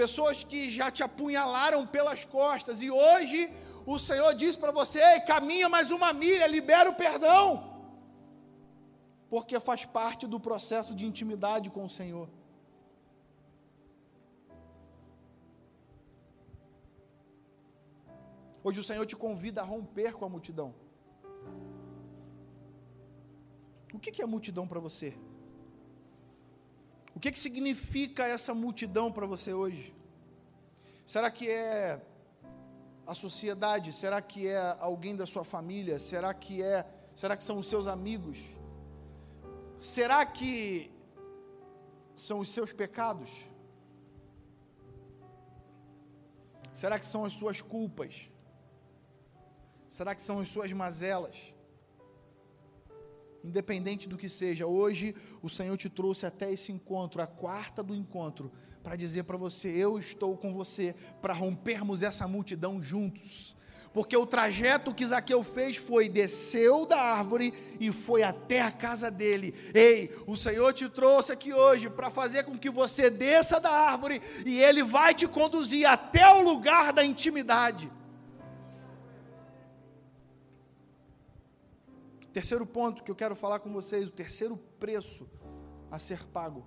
pessoas 0.00 0.42
que 0.50 0.60
já 0.78 0.90
te 0.90 1.02
apunhalaram 1.08 1.86
pelas 1.86 2.24
costas, 2.24 2.82
e 2.82 2.90
hoje 2.90 3.40
o 3.86 3.98
Senhor 3.98 4.32
diz 4.34 4.56
para 4.56 4.72
você: 4.80 5.20
caminha 5.20 5.68
mais 5.68 5.90
uma 5.90 6.12
milha, 6.12 6.46
libera 6.46 6.90
o 6.90 6.94
perdão, 6.94 7.44
porque 9.28 9.58
faz 9.68 9.84
parte 9.84 10.26
do 10.26 10.40
processo 10.48 10.94
de 10.94 11.06
intimidade 11.06 11.70
com 11.70 11.84
o 11.84 11.94
Senhor. 11.98 12.28
Hoje 18.66 18.80
o 18.80 18.84
Senhor 18.84 19.04
te 19.04 19.16
convida 19.24 19.60
a 19.60 19.64
romper 19.64 20.12
com 20.14 20.24
a 20.24 20.28
multidão. 20.28 20.74
O 23.92 23.98
que 23.98 24.22
é 24.22 24.26
multidão 24.26 24.66
para 24.66 24.80
você? 24.80 25.10
O 27.14 27.20
que, 27.20 27.30
que 27.30 27.38
significa 27.38 28.26
essa 28.26 28.52
multidão 28.52 29.12
para 29.12 29.26
você 29.26 29.52
hoje? 29.52 29.94
Será 31.06 31.30
que 31.30 31.48
é 31.48 32.00
a 33.06 33.14
sociedade? 33.14 33.92
Será 33.92 34.20
que 34.20 34.48
é 34.48 34.76
alguém 34.80 35.14
da 35.14 35.26
sua 35.26 35.44
família? 35.44 35.98
Será 35.98 36.34
que 36.34 36.62
é, 36.62 36.84
será 37.14 37.36
que 37.36 37.44
são 37.44 37.58
os 37.58 37.66
seus 37.66 37.86
amigos? 37.86 38.38
Será 39.78 40.26
que 40.26 40.90
são 42.16 42.40
os 42.40 42.48
seus 42.48 42.72
pecados? 42.72 43.30
Será 46.72 46.98
que 46.98 47.04
são 47.04 47.24
as 47.24 47.32
suas 47.32 47.62
culpas? 47.62 48.28
Será 49.88 50.14
que 50.14 50.22
são 50.22 50.40
as 50.40 50.48
suas 50.48 50.72
mazelas? 50.72 51.53
Independente 53.44 54.08
do 54.08 54.16
que 54.16 54.28
seja, 54.28 54.66
hoje 54.66 55.14
o 55.42 55.48
Senhor 55.48 55.76
te 55.76 55.90
trouxe 55.90 56.24
até 56.24 56.50
esse 56.50 56.72
encontro, 56.72 57.20
a 57.20 57.26
quarta 57.26 57.82
do 57.82 57.94
encontro, 57.94 58.50
para 58.82 58.96
dizer 58.96 59.24
para 59.24 59.36
você: 59.36 59.68
eu 59.68 59.98
estou 59.98 60.36
com 60.36 60.52
você, 60.52 60.94
para 61.20 61.34
rompermos 61.34 62.02
essa 62.02 62.26
multidão 62.26 62.82
juntos. 62.82 63.54
Porque 63.92 64.16
o 64.16 64.26
trajeto 64.26 64.92
que 64.92 65.06
Zaqueu 65.06 65.44
fez 65.44 65.76
foi 65.76 66.08
desceu 66.08 66.84
da 66.84 67.00
árvore 67.00 67.54
e 67.78 67.92
foi 67.92 68.24
até 68.24 68.60
a 68.60 68.72
casa 68.72 69.08
dele. 69.08 69.54
Ei, 69.72 70.12
o 70.26 70.36
Senhor 70.36 70.72
te 70.72 70.88
trouxe 70.88 71.32
aqui 71.32 71.52
hoje 71.52 71.88
para 71.88 72.10
fazer 72.10 72.42
com 72.42 72.58
que 72.58 72.68
você 72.68 73.08
desça 73.08 73.60
da 73.60 73.70
árvore 73.70 74.20
e 74.44 74.60
ele 74.60 74.82
vai 74.82 75.14
te 75.14 75.28
conduzir 75.28 75.86
até 75.86 76.28
o 76.28 76.42
lugar 76.42 76.92
da 76.92 77.04
intimidade. 77.04 77.88
Terceiro 82.34 82.66
ponto 82.66 83.04
que 83.04 83.12
eu 83.12 83.14
quero 83.14 83.36
falar 83.36 83.60
com 83.60 83.72
vocês, 83.72 84.08
o 84.08 84.10
terceiro 84.10 84.56
preço 84.80 85.24
a 85.88 86.00
ser 86.00 86.24
pago. 86.24 86.66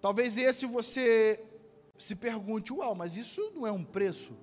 Talvez 0.00 0.36
esse 0.36 0.66
você 0.66 1.40
se 1.96 2.16
pergunte, 2.16 2.72
uau, 2.72 2.92
mas 2.96 3.16
isso 3.16 3.52
não 3.54 3.64
é 3.64 3.70
um 3.70 3.84
preço? 3.84 4.36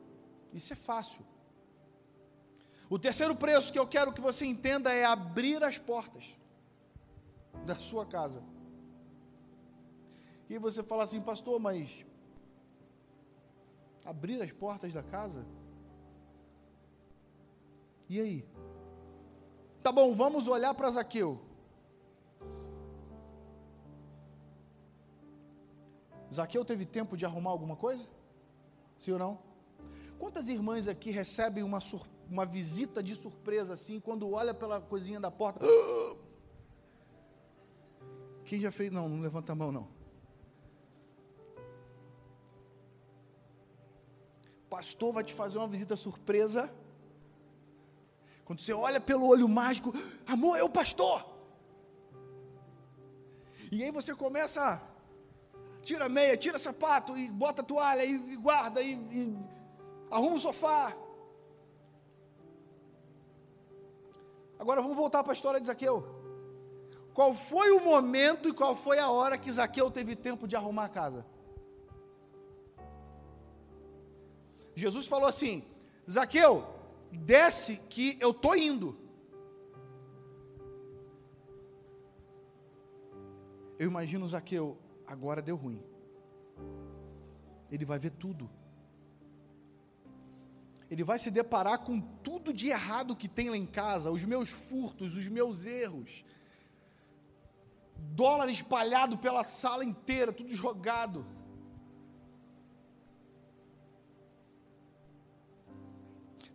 Isso 0.54 0.72
é 0.72 0.76
fácil. 0.78 1.26
O 2.90 2.98
terceiro 2.98 3.36
preço 3.36 3.74
que 3.74 3.78
eu 3.78 3.86
quero 3.86 4.14
que 4.14 4.22
você 4.22 4.46
entenda 4.46 4.90
é 4.94 5.04
abrir 5.04 5.62
as 5.62 5.78
portas 5.78 6.24
da 7.66 7.76
sua 7.76 8.06
casa. 8.06 8.42
E 10.50 10.58
você 10.58 10.82
fala 10.82 11.04
assim, 11.04 11.20
pastor, 11.20 11.60
mas 11.60 12.06
abrir 14.06 14.42
as 14.42 14.52
portas 14.54 14.94
da 14.94 15.04
casa? 15.04 15.46
E 18.08 18.18
aí? 18.18 18.46
Tá 19.84 19.92
bom, 19.92 20.14
vamos 20.14 20.48
olhar 20.48 20.74
para 20.76 20.92
Zaqueu. 20.92 21.40
Zaqueu 26.34 26.64
teve 26.64 26.86
tempo 26.86 27.18
de 27.18 27.26
arrumar 27.26 27.50
alguma 27.50 27.76
coisa? 27.76 28.08
Sim 28.98 29.14
ou 29.14 29.20
não? 29.20 29.40
Quantas 30.20 30.48
irmãs 30.48 30.88
aqui 30.88 31.10
recebem 31.10 31.64
uma, 31.64 31.80
uma 32.30 32.46
visita 32.46 33.02
de 33.02 33.16
surpresa 33.16 33.74
assim, 33.74 34.00
quando 34.00 34.32
olha 34.32 34.54
pela 34.54 34.80
coisinha 34.80 35.20
da 35.20 35.32
porta? 35.32 35.66
Quem 38.46 38.60
já 38.60 38.72
fez? 38.72 38.92
Não, 38.92 39.10
não 39.10 39.20
levanta 39.20 39.52
a 39.52 39.56
mão 39.56 39.72
não. 39.72 39.88
Pastor 44.70 45.12
vai 45.12 45.24
te 45.24 45.34
fazer 45.34 45.58
uma 45.58 45.68
visita 45.68 45.96
surpresa. 45.96 46.72
Quando 48.46 48.60
você 48.62 48.74
olha 48.74 49.00
pelo 49.00 49.28
olho 49.28 49.48
mágico, 49.48 49.94
amor, 50.28 50.58
é 50.58 50.64
o 50.64 50.70
pastor. 50.70 51.26
E 53.72 53.84
aí 53.84 53.92
você 53.92 54.14
começa, 54.14 54.82
tira 55.82 56.10
meia, 56.10 56.36
tira 56.36 56.58
sapato, 56.58 57.18
e 57.18 57.30
bota 57.30 57.64
toalha, 57.64 58.04
e, 58.04 58.14
e 58.14 58.36
guarda, 58.36 58.82
e, 58.82 58.94
e 58.94 59.38
arruma 60.10 60.36
o 60.36 60.40
sofá. 60.40 60.96
Agora 64.60 64.82
vamos 64.82 64.98
voltar 64.98 65.24
para 65.24 65.32
a 65.32 65.34
história 65.34 65.60
de 65.60 65.68
Zaqueu. 65.68 66.06
Qual 67.14 67.34
foi 67.34 67.72
o 67.72 67.84
momento 67.84 68.48
e 68.48 68.54
qual 68.54 68.76
foi 68.76 69.00
a 69.00 69.10
hora 69.10 69.38
que 69.38 69.52
Zaqueu 69.52 69.90
teve 69.90 70.16
tempo 70.16 70.48
de 70.48 70.56
arrumar 70.56 70.86
a 70.86 70.90
casa? 70.90 71.26
Jesus 74.76 75.08
falou 75.08 75.28
assim: 75.28 75.64
Zaqueu, 76.10 76.66
desce 77.18 77.78
que 77.90 78.18
eu 78.20 78.32
estou 78.32 78.56
indo. 78.56 78.98
Eu 83.78 83.88
imagino 83.88 84.28
Zaqueu, 84.28 84.78
agora 85.08 85.42
deu 85.42 85.56
ruim. 85.56 85.82
Ele 87.72 87.86
vai 87.86 87.98
ver 87.98 88.12
tudo 88.12 88.50
ele 90.92 91.06
vai 91.06 91.18
se 91.18 91.32
deparar 91.32 91.80
com 91.80 92.02
tudo 92.02 92.54
de 92.54 92.68
errado 92.68 93.16
que 93.16 93.30
tem 93.30 93.50
lá 93.50 93.56
em 93.56 93.66
casa, 93.66 94.12
os 94.12 94.26
meus 94.26 94.50
furtos, 94.50 95.16
os 95.16 95.26
meus 95.30 95.66
erros, 95.66 96.26
dólar 97.96 98.50
espalhado 98.50 99.18
pela 99.18 99.42
sala 99.42 99.86
inteira, 99.86 100.34
tudo 100.34 100.54
jogado. 100.54 101.26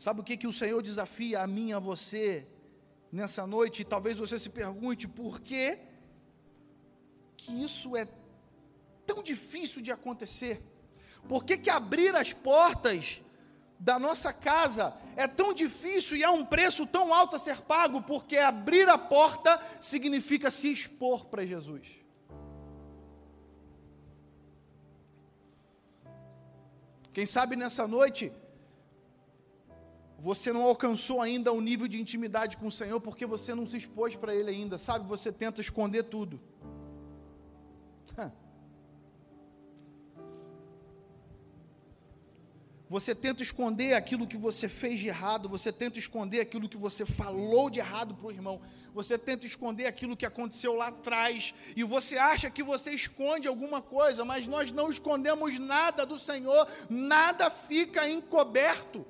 Sabe 0.06 0.20
o 0.20 0.22
que, 0.22 0.36
que 0.36 0.46
o 0.46 0.52
Senhor 0.52 0.80
desafia 0.80 1.40
a 1.40 1.48
mim, 1.48 1.72
a 1.72 1.80
você, 1.80 2.46
nessa 3.10 3.44
noite? 3.44 3.84
Talvez 3.84 4.16
você 4.16 4.38
se 4.38 4.48
pergunte 4.48 5.08
por 5.08 5.40
que, 5.40 5.80
que 7.36 7.64
isso 7.64 7.96
é 7.96 8.06
tão 9.04 9.20
difícil 9.20 9.82
de 9.82 9.90
acontecer? 9.90 10.62
Por 11.28 11.44
que, 11.44 11.58
que 11.58 11.68
abrir 11.68 12.14
as 12.14 12.32
portas 12.32 13.20
da 13.80 13.98
nossa 13.98 14.32
casa 14.32 14.96
é 15.16 15.26
tão 15.26 15.52
difícil 15.52 16.16
e 16.16 16.22
é 16.22 16.30
um 16.30 16.46
preço 16.46 16.86
tão 16.86 17.12
alto 17.12 17.34
a 17.34 17.38
ser 17.40 17.62
pago, 17.62 18.00
porque 18.00 18.36
abrir 18.36 18.88
a 18.88 18.96
porta 18.96 19.60
significa 19.80 20.52
se 20.52 20.70
expor 20.70 21.26
para 21.26 21.44
Jesus. 21.44 21.88
Quem 27.12 27.26
sabe 27.26 27.56
nessa 27.56 27.88
noite 27.88 28.32
você 30.18 30.52
não 30.52 30.62
alcançou 30.62 31.20
ainda 31.20 31.52
o 31.52 31.60
nível 31.60 31.86
de 31.86 32.00
intimidade 32.00 32.56
com 32.56 32.66
o 32.66 32.72
Senhor 32.72 33.00
porque 33.00 33.26
você 33.26 33.54
não 33.54 33.66
se 33.66 33.76
expôs 33.76 34.16
para 34.16 34.34
Ele 34.34 34.50
ainda, 34.50 34.78
sabe? 34.78 35.06
Você 35.06 35.30
tenta 35.30 35.60
esconder 35.60 36.04
tudo. 36.04 36.40
Você 42.88 43.16
tenta 43.16 43.42
esconder 43.42 43.94
aquilo 43.94 44.28
que 44.28 44.36
você 44.36 44.68
fez 44.68 45.00
de 45.00 45.08
errado, 45.08 45.48
você 45.48 45.72
tenta 45.72 45.98
esconder 45.98 46.40
aquilo 46.40 46.68
que 46.68 46.76
você 46.76 47.04
falou 47.04 47.68
de 47.68 47.80
errado 47.80 48.14
para 48.14 48.28
o 48.28 48.30
irmão, 48.30 48.60
você 48.94 49.18
tenta 49.18 49.44
esconder 49.44 49.86
aquilo 49.86 50.16
que 50.16 50.24
aconteceu 50.24 50.76
lá 50.76 50.86
atrás, 50.86 51.52
e 51.74 51.82
você 51.82 52.16
acha 52.16 52.48
que 52.48 52.62
você 52.62 52.92
esconde 52.92 53.48
alguma 53.48 53.82
coisa, 53.82 54.24
mas 54.24 54.46
nós 54.46 54.70
não 54.70 54.88
escondemos 54.88 55.58
nada 55.58 56.06
do 56.06 56.16
Senhor, 56.16 56.68
nada 56.88 57.50
fica 57.50 58.08
encoberto 58.08 59.04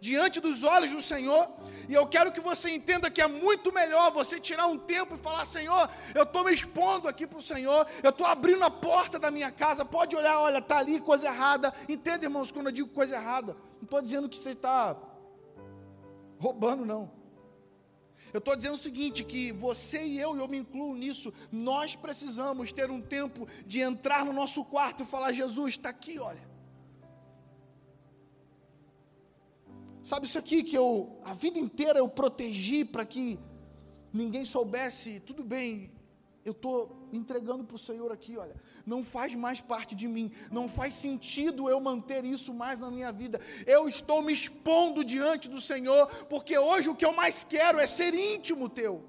diante 0.00 0.40
dos 0.40 0.62
olhos 0.62 0.92
do 0.92 1.00
Senhor. 1.00 1.48
E 1.88 1.94
eu 1.94 2.06
quero 2.06 2.32
que 2.32 2.40
você 2.40 2.70
entenda 2.70 3.10
que 3.10 3.20
é 3.20 3.26
muito 3.26 3.72
melhor 3.72 4.12
você 4.12 4.38
tirar 4.40 4.66
um 4.66 4.78
tempo 4.78 5.14
e 5.14 5.18
falar: 5.18 5.44
Senhor, 5.44 5.88
eu 6.14 6.22
estou 6.22 6.44
me 6.44 6.52
expondo 6.52 7.08
aqui 7.08 7.26
para 7.26 7.38
o 7.38 7.42
Senhor, 7.42 7.86
eu 8.02 8.10
estou 8.10 8.26
abrindo 8.26 8.64
a 8.64 8.70
porta 8.70 9.18
da 9.18 9.30
minha 9.30 9.50
casa. 9.50 9.84
Pode 9.84 10.14
olhar, 10.16 10.38
olha, 10.40 10.58
está 10.58 10.78
ali 10.78 11.00
coisa 11.00 11.26
errada. 11.26 11.74
Entenda, 11.88 12.24
irmãos, 12.24 12.52
quando 12.52 12.66
eu 12.66 12.72
digo 12.72 12.88
coisa 12.88 13.16
errada, 13.16 13.56
não 13.76 13.84
estou 13.84 14.00
dizendo 14.00 14.28
que 14.28 14.38
você 14.38 14.50
está 14.50 14.96
roubando, 16.38 16.84
não. 16.84 17.18
Eu 18.32 18.38
estou 18.38 18.54
dizendo 18.54 18.74
o 18.74 18.78
seguinte: 18.78 19.24
que 19.24 19.52
você 19.52 20.04
e 20.04 20.20
eu, 20.20 20.36
e 20.36 20.40
eu 20.40 20.48
me 20.48 20.58
incluo 20.58 20.94
nisso, 20.94 21.32
nós 21.50 21.96
precisamos 21.96 22.72
ter 22.72 22.90
um 22.90 23.00
tempo 23.00 23.48
de 23.66 23.80
entrar 23.80 24.24
no 24.24 24.32
nosso 24.32 24.64
quarto 24.64 25.02
e 25.02 25.06
falar: 25.06 25.32
Jesus, 25.32 25.74
está 25.74 25.88
aqui, 25.88 26.18
olha. 26.18 26.47
Sabe 30.08 30.24
isso 30.24 30.38
aqui 30.38 30.62
que 30.62 30.74
eu, 30.74 31.18
a 31.22 31.34
vida 31.34 31.58
inteira 31.58 31.98
eu 31.98 32.08
protegi 32.08 32.82
para 32.82 33.04
que 33.04 33.38
ninguém 34.10 34.42
soubesse, 34.42 35.20
tudo 35.20 35.44
bem, 35.44 35.90
eu 36.46 36.52
estou 36.52 37.10
entregando 37.12 37.62
para 37.62 37.76
o 37.76 37.78
Senhor 37.78 38.10
aqui, 38.10 38.38
olha, 38.38 38.56
não 38.86 39.04
faz 39.04 39.34
mais 39.34 39.60
parte 39.60 39.94
de 39.94 40.08
mim, 40.08 40.32
não 40.50 40.66
faz 40.66 40.94
sentido 40.94 41.68
eu 41.68 41.78
manter 41.78 42.24
isso 42.24 42.54
mais 42.54 42.80
na 42.80 42.90
minha 42.90 43.12
vida, 43.12 43.38
eu 43.66 43.86
estou 43.86 44.22
me 44.22 44.32
expondo 44.32 45.04
diante 45.04 45.46
do 45.46 45.60
Senhor, 45.60 46.06
porque 46.24 46.56
hoje 46.56 46.88
o 46.88 46.96
que 46.96 47.04
eu 47.04 47.12
mais 47.12 47.44
quero 47.44 47.78
é 47.78 47.86
ser 47.86 48.14
íntimo 48.14 48.66
teu. 48.66 49.04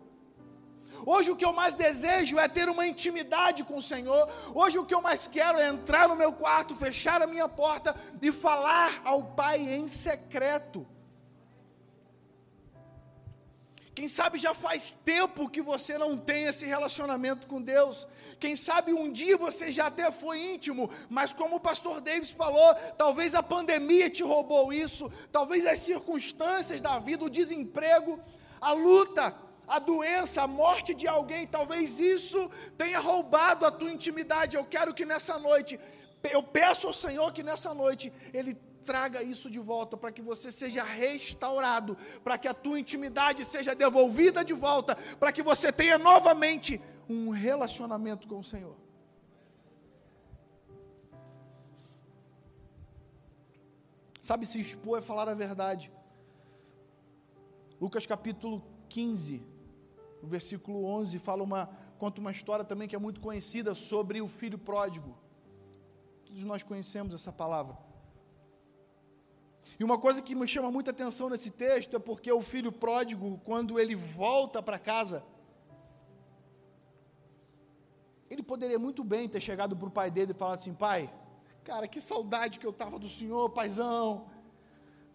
Hoje 1.06 1.32
o 1.32 1.36
que 1.36 1.46
eu 1.46 1.54
mais 1.54 1.74
desejo 1.74 2.38
é 2.38 2.48
ter 2.48 2.70
uma 2.70 2.86
intimidade 2.86 3.64
com 3.64 3.78
o 3.78 3.82
Senhor. 3.82 4.30
Hoje 4.54 4.78
o 4.78 4.86
que 4.86 4.94
eu 4.94 5.02
mais 5.02 5.28
quero 5.28 5.58
é 5.58 5.68
entrar 5.68 6.08
no 6.08 6.16
meu 6.16 6.34
quarto, 6.34 6.76
fechar 6.76 7.22
a 7.22 7.28
minha 7.28 7.48
porta 7.48 7.96
e 8.22 8.32
falar 8.32 9.02
ao 9.04 9.24
Pai 9.24 9.60
em 9.60 9.88
secreto. 9.88 10.86
Quem 14.00 14.08
sabe 14.08 14.38
já 14.38 14.54
faz 14.54 14.96
tempo 15.04 15.50
que 15.50 15.62
você 15.62 15.98
não 15.98 16.18
tem 16.18 16.46
esse 16.46 16.66
relacionamento 16.66 17.46
com 17.48 17.62
Deus. 17.62 18.08
Quem 18.40 18.56
sabe 18.56 18.94
um 18.94 19.12
dia 19.12 19.36
você 19.36 19.70
já 19.70 19.88
até 19.88 20.10
foi 20.10 20.42
íntimo, 20.42 20.90
mas 21.10 21.34
como 21.34 21.58
o 21.58 21.60
pastor 21.60 22.00
Davis 22.00 22.32
falou, 22.32 22.74
talvez 22.98 23.36
a 23.36 23.44
pandemia 23.44 24.10
te 24.10 24.24
roubou 24.24 24.72
isso, 24.72 25.12
talvez 25.34 25.68
as 25.68 25.80
circunstâncias 25.80 26.80
da 26.80 26.98
vida, 26.98 27.26
o 27.26 27.30
desemprego, 27.30 28.18
a 28.62 28.72
luta, 28.72 29.36
a 29.70 29.80
doença, 29.80 30.42
a 30.42 30.48
morte 30.48 30.94
de 30.94 31.08
alguém, 31.08 31.46
talvez 31.46 32.00
isso 32.00 32.50
tenha 32.78 33.00
roubado 33.00 33.66
a 33.66 33.72
tua 33.72 33.92
intimidade. 33.92 34.58
Eu 34.58 34.66
quero 34.66 34.94
que 34.94 35.06
nessa 35.06 35.38
noite, 35.38 35.80
eu 36.24 36.42
peço 36.42 36.88
ao 36.88 36.94
Senhor 36.94 37.32
que 37.32 37.44
nessa 37.44 37.74
noite 37.74 38.12
Ele 38.34 38.56
traga 38.84 39.22
isso 39.22 39.50
de 39.50 39.60
volta, 39.60 39.96
para 39.96 40.12
que 40.12 40.22
você 40.22 40.52
seja 40.52 40.84
restaurado, 40.84 41.96
para 42.24 42.38
que 42.38 42.48
a 42.48 42.54
tua 42.54 42.80
intimidade 42.80 43.46
seja 43.46 43.76
devolvida 43.76 44.44
de 44.44 44.54
volta, 44.54 44.96
para 45.20 45.32
que 45.32 45.44
você 45.44 45.72
tenha 45.72 45.98
novamente 45.98 46.82
um 47.08 47.30
relacionamento 47.30 48.28
com 48.28 48.40
o 48.40 48.44
Senhor. 48.44 48.76
Sabe, 54.22 54.46
se 54.46 54.60
expor 54.60 55.00
é 55.00 55.02
falar 55.02 55.28
a 55.30 55.34
verdade. 55.34 55.92
Lucas 57.80 58.06
capítulo 58.06 58.64
15, 58.90 59.44
o 60.22 60.28
versículo 60.28 60.86
11 60.86 61.18
fala 61.20 61.44
uma, 61.44 61.70
conta 61.98 62.20
uma 62.20 62.32
história 62.32 62.66
também 62.66 62.88
que 62.88 62.96
é 62.96 63.00
muito 63.00 63.20
conhecida 63.20 63.74
sobre 63.74 64.22
o 64.22 64.28
filho 64.28 64.58
pródigo. 64.58 65.18
Todos 66.26 66.44
nós 66.44 66.64
conhecemos 66.64 67.14
essa 67.14 67.32
palavra. 67.32 67.78
E 69.80 69.84
uma 69.84 69.98
coisa 69.98 70.22
que 70.22 70.36
me 70.36 70.48
chama 70.48 70.72
muita 70.72 70.92
atenção 70.92 71.30
nesse 71.30 71.50
texto 71.50 71.96
é 71.96 72.00
porque 72.00 72.32
o 72.32 72.42
filho 72.42 72.72
pródigo, 72.72 73.40
quando 73.44 73.80
ele 73.80 73.96
volta 73.96 74.62
para 74.62 74.78
casa, 74.78 75.24
ele 78.30 78.44
poderia 78.44 78.78
muito 78.78 79.04
bem 79.04 79.28
ter 79.28 79.40
chegado 79.40 79.76
para 79.76 79.88
o 79.88 79.92
pai 79.92 80.12
dele 80.12 80.32
e 80.32 80.36
falado 80.36 80.60
assim: 80.60 80.74
pai, 80.74 81.12
cara, 81.64 81.88
que 81.88 82.02
saudade 82.02 82.60
que 82.60 82.66
eu 82.66 82.72
estava 82.72 83.00
do 83.00 83.10
senhor, 83.10 83.50
paizão. 83.50 84.28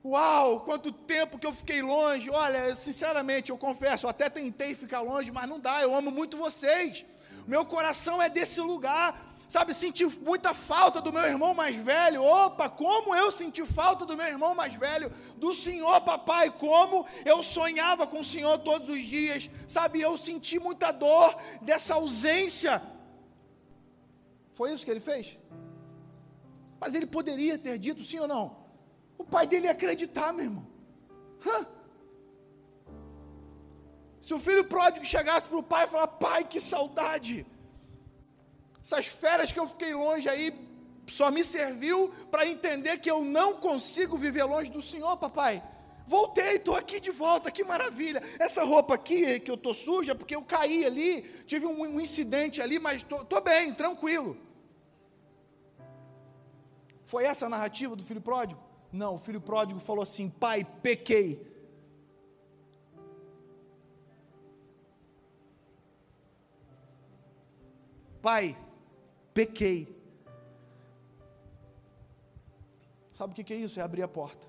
Uau, 0.04 0.60
quanto 0.60 0.92
tempo 0.92 1.38
que 1.38 1.46
eu 1.46 1.54
fiquei 1.54 1.80
longe. 1.80 2.28
Olha, 2.28 2.74
sinceramente, 2.74 3.50
eu 3.50 3.56
confesso, 3.56 4.04
eu 4.04 4.10
até 4.10 4.28
tentei 4.28 4.74
ficar 4.74 5.00
longe, 5.00 5.32
mas 5.32 5.48
não 5.48 5.58
dá. 5.58 5.80
Eu 5.80 5.94
amo 5.94 6.10
muito 6.10 6.36
vocês. 6.36 7.06
Meu 7.46 7.64
coração 7.64 8.20
é 8.20 8.28
desse 8.28 8.60
lugar. 8.60 9.34
sabe, 9.48 9.72
senti 9.72 10.04
muita 10.04 10.52
falta 10.52 11.00
do 11.00 11.12
meu 11.12 11.22
irmão 11.22 11.54
mais 11.54 11.76
velho. 11.76 12.22
Opa, 12.22 12.68
como 12.68 13.14
eu 13.14 13.30
senti 13.30 13.64
falta 13.64 14.04
do 14.04 14.16
meu 14.16 14.26
irmão 14.26 14.54
mais 14.54 14.74
velho, 14.74 15.10
do 15.36 15.54
Senhor, 15.54 16.00
papai, 16.00 16.50
como 16.50 17.06
eu 17.24 17.42
sonhava 17.42 18.06
com 18.06 18.20
o 18.20 18.24
Senhor 18.24 18.58
todos 18.58 18.90
os 18.90 19.02
dias, 19.02 19.48
sabe, 19.66 20.00
eu 20.00 20.16
senti 20.16 20.58
muita 20.58 20.90
dor 20.92 21.34
dessa 21.62 21.94
ausência. 21.94 22.82
Foi 24.52 24.72
isso 24.72 24.84
que 24.84 24.90
ele 24.90 25.00
fez? 25.00 25.38
Mas 26.80 26.94
ele 26.94 27.06
poderia 27.06 27.56
ter 27.56 27.78
dito 27.78 28.02
sim 28.02 28.18
ou 28.18 28.28
não? 28.28 28.63
O 29.18 29.24
pai 29.24 29.46
dele 29.46 29.66
ia 29.66 29.72
acreditar, 29.72 30.32
meu 30.32 30.44
irmão. 30.44 30.66
Hã? 31.46 31.66
Se 34.20 34.32
o 34.32 34.38
filho 34.38 34.64
pródigo 34.64 35.04
chegasse 35.04 35.48
para 35.48 35.58
o 35.58 35.62
pai 35.62 35.84
e 35.84 35.88
falar, 35.88 36.06
pai, 36.06 36.44
que 36.44 36.60
saudade. 36.60 37.46
Essas 38.82 39.06
férias 39.06 39.52
que 39.52 39.60
eu 39.60 39.68
fiquei 39.68 39.94
longe 39.94 40.28
aí 40.28 40.46
só 41.06 41.30
me 41.30 41.44
serviu 41.44 42.08
para 42.30 42.46
entender 42.46 42.98
que 42.98 43.10
eu 43.10 43.22
não 43.22 43.56
consigo 43.56 44.16
viver 44.16 44.44
longe 44.44 44.70
do 44.70 44.80
Senhor, 44.80 45.16
papai. 45.16 45.62
Voltei, 46.06 46.56
estou 46.56 46.76
aqui 46.76 47.00
de 47.00 47.10
volta, 47.10 47.50
que 47.50 47.64
maravilha. 47.64 48.22
Essa 48.38 48.62
roupa 48.62 48.94
aqui 48.94 49.40
que 49.40 49.50
eu 49.50 49.54
estou 49.54 49.72
suja, 49.72 50.14
porque 50.14 50.36
eu 50.36 50.42
caí 50.42 50.84
ali, 50.84 51.22
tive 51.46 51.66
um, 51.66 51.82
um 51.82 52.00
incidente 52.00 52.60
ali, 52.60 52.78
mas 52.78 53.02
estou 53.02 53.40
bem, 53.42 53.72
tranquilo. 53.72 54.36
Foi 57.04 57.24
essa 57.24 57.46
a 57.46 57.48
narrativa 57.48 57.96
do 57.96 58.02
filho 58.02 58.20
pródigo? 58.20 58.60
Não, 59.02 59.16
o 59.16 59.18
filho 59.18 59.40
pródigo 59.40 59.80
falou 59.80 60.02
assim: 60.02 60.28
pai, 60.28 60.64
pequei 60.64 61.28
Pai, 68.24 68.56
pequei. 69.34 69.86
Sabe 73.12 73.32
o 73.32 73.44
que 73.44 73.52
é 73.52 73.56
isso? 73.56 73.78
É 73.78 73.82
abrir 73.82 74.02
a 74.02 74.08
porta. 74.08 74.46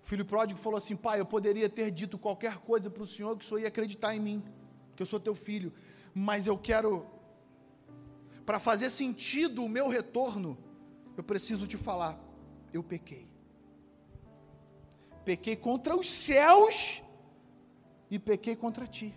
O 0.00 0.06
filho 0.06 0.24
pródigo 0.24 0.60
falou 0.60 0.76
assim: 0.76 0.94
Pai, 0.94 1.18
eu 1.18 1.26
poderia 1.26 1.68
ter 1.68 1.90
dito 1.90 2.16
qualquer 2.16 2.58
coisa 2.58 2.88
para 2.88 3.02
o 3.02 3.06
Senhor 3.06 3.36
que 3.36 3.44
o 3.44 3.48
Senhor 3.48 3.62
ia 3.62 3.66
acreditar 3.66 4.14
em 4.14 4.20
mim, 4.20 4.44
que 4.94 5.02
eu 5.02 5.06
sou 5.06 5.18
teu 5.18 5.34
filho, 5.34 5.72
mas 6.14 6.46
eu 6.46 6.56
quero, 6.56 7.04
para 8.46 8.60
fazer 8.60 8.88
sentido 8.88 9.64
o 9.64 9.68
meu 9.68 9.88
retorno, 9.88 10.56
eu 11.16 11.24
preciso 11.24 11.66
te 11.66 11.76
falar: 11.76 12.18
eu 12.72 12.82
pequei. 12.82 13.28
Pequei 15.24 15.56
contra 15.56 15.96
os 15.96 16.10
céus 16.10 17.02
e 18.10 18.18
pequei 18.18 18.54
contra 18.54 18.86
ti. 18.86 19.14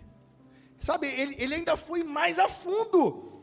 Sabe, 0.80 1.06
ele, 1.06 1.34
ele 1.38 1.54
ainda 1.54 1.76
foi 1.76 2.02
mais 2.02 2.38
a 2.38 2.48
fundo. 2.48 3.42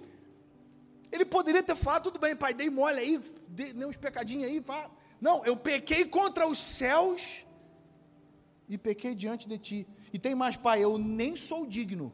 Ele 1.11 1.25
poderia 1.25 1.61
ter 1.61 1.75
falado, 1.75 2.03
tudo 2.03 2.19
bem, 2.19 2.35
pai, 2.35 2.53
dei 2.53 2.69
mole 2.69 2.99
aí, 2.99 3.17
dei 3.47 3.73
uns 3.85 3.97
pecadinhos 3.97 4.45
aí, 4.45 4.59
pá. 4.59 4.89
Não, 5.21 5.45
eu 5.45 5.55
pequei 5.55 6.05
contra 6.05 6.47
os 6.47 6.57
céus 6.57 7.45
e 8.67 8.77
pequei 8.77 9.13
diante 9.13 9.47
de 9.47 9.57
ti. 9.57 9.87
E 10.11 10.19
tem 10.19 10.33
mais, 10.33 10.57
pai, 10.57 10.83
eu 10.83 10.97
nem 10.97 11.35
sou 11.35 11.65
digno 11.65 12.11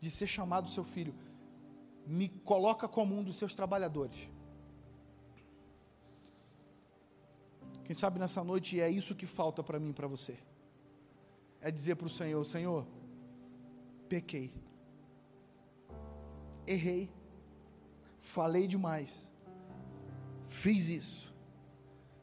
de 0.00 0.10
ser 0.10 0.26
chamado 0.26 0.70
seu 0.70 0.84
filho. 0.84 1.14
Me 2.06 2.28
coloca 2.28 2.86
como 2.86 3.16
um 3.16 3.22
dos 3.22 3.36
seus 3.36 3.54
trabalhadores. 3.54 4.28
Quem 7.94 8.00
sabe 8.00 8.18
nessa 8.18 8.42
noite 8.42 8.80
é 8.80 8.90
isso 8.90 9.14
que 9.14 9.24
falta 9.24 9.62
para 9.62 9.78
mim 9.78 9.90
e 9.90 9.92
para 9.92 10.08
você. 10.08 10.36
É 11.60 11.70
dizer 11.70 11.94
para 11.94 12.08
o 12.08 12.10
Senhor: 12.10 12.44
Senhor, 12.44 12.84
pequei, 14.08 14.52
errei, 16.66 17.08
falei 18.18 18.66
demais, 18.66 19.30
fiz 20.44 20.88
isso, 20.88 21.32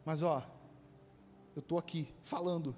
mas 0.04 0.22
ó, 0.22 0.46
eu 1.56 1.62
estou 1.62 1.78
aqui 1.78 2.14
falando. 2.22 2.76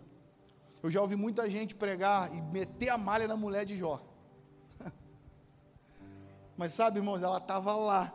Eu 0.84 0.92
já 0.92 1.02
ouvi 1.02 1.16
muita 1.16 1.50
gente 1.50 1.74
pregar 1.74 2.32
e 2.32 2.40
meter 2.44 2.90
a 2.90 2.98
malha 2.98 3.28
na 3.28 3.36
mulher 3.36 3.66
de 3.66 3.76
Jó. 3.76 4.06
Mas 6.56 6.74
sabe, 6.74 7.00
irmãos, 7.00 7.24
ela 7.24 7.40
estava 7.40 7.74
lá, 7.76 8.14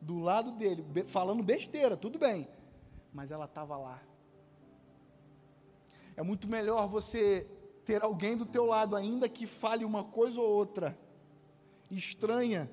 do 0.00 0.18
lado 0.18 0.50
dele, 0.50 0.84
falando 1.06 1.44
besteira, 1.44 1.96
tudo 1.96 2.18
bem, 2.18 2.48
mas 3.12 3.30
ela 3.30 3.44
estava 3.44 3.76
lá. 3.76 4.02
É 6.16 6.22
muito 6.22 6.48
melhor 6.48 6.88
você 6.88 7.46
ter 7.84 8.02
alguém 8.02 8.36
do 8.36 8.46
teu 8.46 8.64
lado, 8.64 8.96
ainda 8.96 9.28
que 9.28 9.46
fale 9.46 9.84
uma 9.84 10.02
coisa 10.02 10.40
ou 10.40 10.48
outra 10.48 10.98
estranha, 11.90 12.70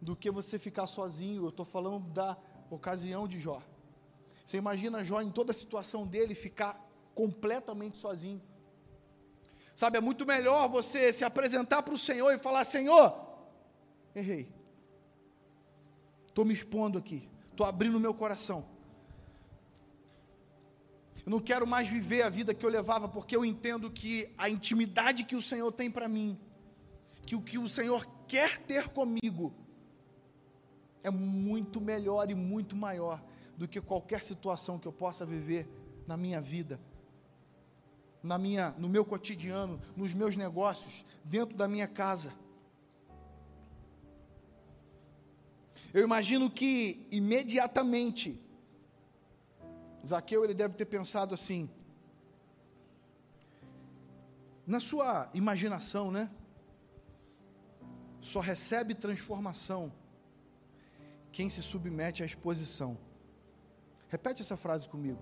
do 0.00 0.16
que 0.16 0.30
você 0.30 0.58
ficar 0.58 0.86
sozinho. 0.86 1.44
Eu 1.44 1.50
estou 1.50 1.64
falando 1.64 2.08
da 2.10 2.36
ocasião 2.70 3.28
de 3.28 3.38
Jó. 3.38 3.62
Você 4.44 4.56
imagina 4.56 5.04
Jó 5.04 5.20
em 5.20 5.30
toda 5.30 5.52
a 5.52 5.54
situação 5.54 6.06
dele 6.06 6.34
ficar 6.34 6.80
completamente 7.14 7.98
sozinho. 7.98 8.42
Sabe, 9.74 9.98
é 9.98 10.00
muito 10.00 10.26
melhor 10.26 10.68
você 10.68 11.12
se 11.12 11.24
apresentar 11.24 11.82
para 11.82 11.94
o 11.94 11.98
Senhor 11.98 12.32
e 12.32 12.38
falar: 12.38 12.64
Senhor, 12.64 13.14
errei, 14.14 14.52
estou 16.26 16.44
me 16.44 16.52
expondo 16.52 16.98
aqui, 16.98 17.28
estou 17.50 17.64
abrindo 17.64 18.00
meu 18.00 18.12
coração. 18.12 18.71
Eu 21.24 21.30
não 21.30 21.40
quero 21.40 21.66
mais 21.66 21.88
viver 21.88 22.22
a 22.22 22.28
vida 22.28 22.52
que 22.52 22.66
eu 22.66 22.70
levava, 22.70 23.08
porque 23.08 23.36
eu 23.36 23.44
entendo 23.44 23.90
que 23.90 24.32
a 24.36 24.48
intimidade 24.48 25.24
que 25.24 25.36
o 25.36 25.42
Senhor 25.42 25.70
tem 25.70 25.90
para 25.90 26.08
mim, 26.08 26.38
que 27.24 27.36
o 27.36 27.40
que 27.40 27.58
o 27.58 27.68
Senhor 27.68 28.06
quer 28.26 28.58
ter 28.58 28.88
comigo, 28.88 29.54
é 31.02 31.10
muito 31.10 31.80
melhor 31.80 32.30
e 32.30 32.34
muito 32.34 32.76
maior 32.76 33.22
do 33.56 33.68
que 33.68 33.80
qualquer 33.80 34.22
situação 34.22 34.78
que 34.78 34.86
eu 34.86 34.92
possa 34.92 35.24
viver 35.24 35.68
na 36.06 36.16
minha 36.16 36.40
vida, 36.40 36.80
na 38.22 38.38
minha, 38.38 38.74
no 38.78 38.88
meu 38.88 39.04
cotidiano, 39.04 39.80
nos 39.96 40.14
meus 40.14 40.36
negócios, 40.36 41.04
dentro 41.24 41.56
da 41.56 41.68
minha 41.68 41.86
casa. 41.86 42.32
Eu 45.92 46.02
imagino 46.02 46.50
que 46.50 47.06
imediatamente 47.10 48.40
Zaqueu 50.06 50.44
ele 50.44 50.54
deve 50.54 50.74
ter 50.74 50.86
pensado 50.86 51.34
assim, 51.34 51.70
na 54.66 54.80
sua 54.80 55.28
imaginação, 55.34 56.10
né? 56.10 56.30
Só 58.20 58.40
recebe 58.40 58.94
transformação 58.94 59.92
quem 61.32 61.48
se 61.48 61.62
submete 61.62 62.22
à 62.22 62.26
exposição. 62.26 62.96
Repete 64.08 64.42
essa 64.42 64.56
frase 64.56 64.88
comigo. 64.88 65.20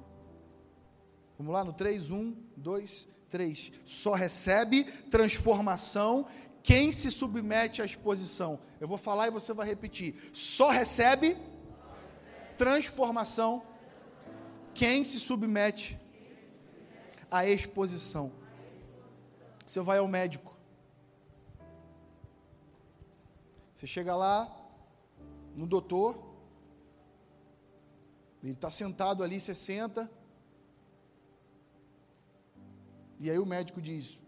Vamos 1.38 1.54
lá 1.54 1.64
no 1.64 1.72
3, 1.72 2.10
1, 2.10 2.36
2, 2.56 3.08
3. 3.30 3.72
Só 3.84 4.12
recebe 4.12 4.84
transformação 5.08 6.26
quem 6.62 6.92
se 6.92 7.10
submete 7.10 7.80
à 7.80 7.84
exposição. 7.84 8.60
Eu 8.78 8.86
vou 8.86 8.98
falar 8.98 9.28
e 9.28 9.30
você 9.30 9.54
vai 9.54 9.66
repetir. 9.66 10.16
Só 10.32 10.68
recebe 10.68 11.38
transformação 12.58 13.62
quem 14.74 15.04
se 15.04 15.20
submete 15.20 15.98
à 17.30 17.46
exposição? 17.46 18.32
Você 19.64 19.80
vai 19.80 19.98
ao 19.98 20.08
médico. 20.08 20.54
Você 23.74 23.86
chega 23.86 24.14
lá 24.14 24.56
no 25.54 25.66
doutor, 25.66 26.22
ele 28.42 28.52
está 28.52 28.70
sentado 28.70 29.22
ali, 29.22 29.40
você 29.40 29.54
senta, 29.54 30.10
e 33.18 33.30
aí 33.30 33.38
o 33.38 33.46
médico 33.46 33.80
diz: 33.80 34.18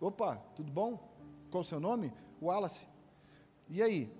Opa, 0.00 0.36
tudo 0.56 0.72
bom? 0.72 1.12
Qual 1.50 1.60
o 1.60 1.64
seu 1.64 1.78
nome? 1.78 2.12
Wallace. 2.40 2.86
E 3.68 3.82
aí? 3.82 4.10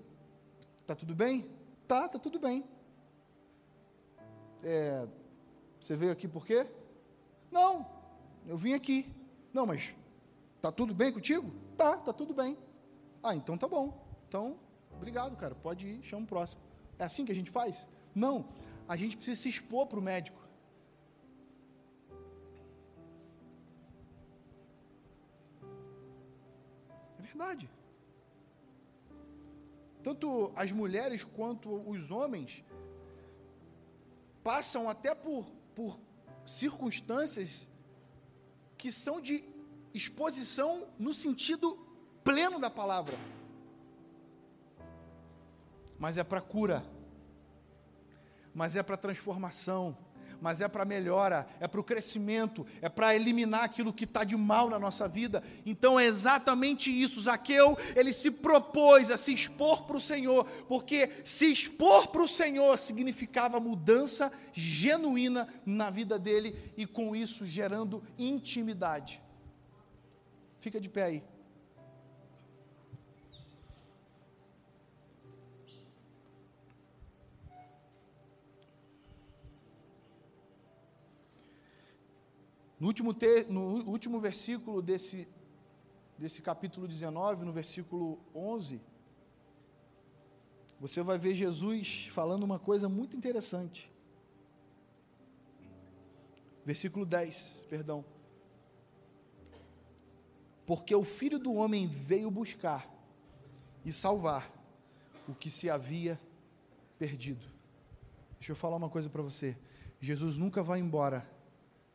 Tá 0.85 0.95
tudo 0.95 1.15
bem? 1.15 1.49
Tá, 1.87 2.07
tá 2.07 2.19
tudo 2.19 2.39
bem. 2.39 2.63
É, 4.63 5.07
você 5.85 5.95
veio 5.95 6.11
aqui 6.11 6.27
por 6.27 6.47
quê? 6.47 6.65
Não, 7.51 7.87
eu 8.47 8.57
vim 8.57 8.73
aqui. 8.73 9.07
Não, 9.53 9.67
mas 9.67 9.93
tá 10.59 10.71
tudo 10.71 10.95
bem 10.95 11.13
contigo? 11.13 11.51
Tá, 11.77 11.95
tá 11.95 12.11
tudo 12.11 12.33
bem. 12.33 12.57
Ah, 13.21 13.35
então 13.35 13.55
tá 13.55 13.67
bom. 13.67 14.03
Então, 14.27 14.57
obrigado, 14.91 15.37
cara. 15.37 15.53
Pode 15.53 15.85
ir, 15.85 16.01
chama 16.01 16.23
o 16.23 16.27
próximo. 16.27 16.59
É 16.97 17.03
assim 17.03 17.23
que 17.23 17.31
a 17.31 17.35
gente 17.35 17.51
faz? 17.51 17.87
Não. 18.15 18.49
A 18.87 18.95
gente 18.95 19.15
precisa 19.15 19.39
se 19.39 19.47
expor 19.47 19.85
para 19.85 19.99
o 19.99 20.01
médico. 20.01 20.41
É 27.19 27.21
verdade. 27.21 27.69
Tanto 30.01 30.51
as 30.55 30.71
mulheres 30.71 31.23
quanto 31.23 31.71
os 31.87 32.09
homens 32.09 32.65
passam 34.43 34.89
até 34.89 35.13
por 35.13 35.45
por 35.75 35.99
circunstâncias 36.45 37.69
que 38.77 38.91
são 38.91 39.19
de 39.19 39.43
exposição 39.93 40.87
no 40.97 41.13
sentido 41.13 41.77
pleno 42.23 42.59
da 42.59 42.69
palavra. 42.69 43.17
Mas 45.97 46.17
é 46.17 46.23
para 46.23 46.41
cura, 46.41 46.85
mas 48.53 48.75
é 48.75 48.83
para 48.83 48.97
transformação, 48.97 49.97
mas 50.41 50.61
é 50.61 50.67
para 50.67 50.85
melhora, 50.85 51.47
é 51.59 51.67
para 51.67 51.79
o 51.79 51.83
crescimento, 51.83 52.65
é 52.81 52.89
para 52.89 53.15
eliminar 53.15 53.63
aquilo 53.63 53.93
que 53.93 54.05
está 54.05 54.23
de 54.23 54.35
mal 54.35 54.69
na 54.69 54.79
nossa 54.79 55.07
vida. 55.07 55.43
Então 55.65 55.99
é 55.99 56.05
exatamente 56.05 56.91
isso. 56.91 57.21
Zaqueu, 57.21 57.77
ele 57.95 58.13
se 58.13 58.31
propôs 58.31 59.11
a 59.11 59.17
se 59.17 59.33
expor 59.33 59.83
para 59.83 59.97
o 59.97 60.01
Senhor, 60.01 60.45
porque 60.67 61.09
se 61.23 61.51
expor 61.51 62.07
para 62.07 62.23
o 62.23 62.27
Senhor 62.27 62.77
significava 62.77 63.59
mudança 63.59 64.31
genuína 64.53 65.47
na 65.65 65.89
vida 65.89 66.17
dele 66.17 66.73
e 66.77 66.85
com 66.85 67.15
isso 67.15 67.45
gerando 67.45 68.03
intimidade. 68.17 69.21
Fica 70.59 70.79
de 70.79 70.89
pé 70.89 71.03
aí. 71.03 71.34
No 82.85 82.89
último, 82.89 83.15
te, 83.15 83.45
no 83.45 83.83
último 83.89 84.19
versículo 84.19 84.79
desse, 84.79 85.27
desse 86.19 86.39
capítulo 86.39 86.87
19, 86.87 87.43
no 87.43 87.51
versículo 87.51 88.19
11, 88.31 88.79
você 90.79 91.01
vai 91.01 91.17
ver 91.17 91.33
Jesus 91.33 92.09
falando 92.13 92.43
uma 92.43 92.59
coisa 92.59 92.87
muito 92.87 93.17
interessante. 93.17 93.91
Versículo 96.63 97.07
10, 97.07 97.65
perdão. 97.67 98.05
Porque 100.63 100.93
o 100.93 101.03
filho 101.03 101.39
do 101.39 101.55
homem 101.55 101.87
veio 101.87 102.29
buscar 102.29 102.87
e 103.83 103.91
salvar 103.91 104.47
o 105.27 105.33
que 105.33 105.49
se 105.49 105.71
havia 105.71 106.21
perdido. 106.99 107.47
Deixa 108.37 108.51
eu 108.51 108.55
falar 108.55 108.75
uma 108.75 108.91
coisa 108.91 109.09
para 109.09 109.23
você. 109.23 109.57
Jesus 109.99 110.37
nunca 110.37 110.61
vai 110.61 110.79
embora 110.79 111.27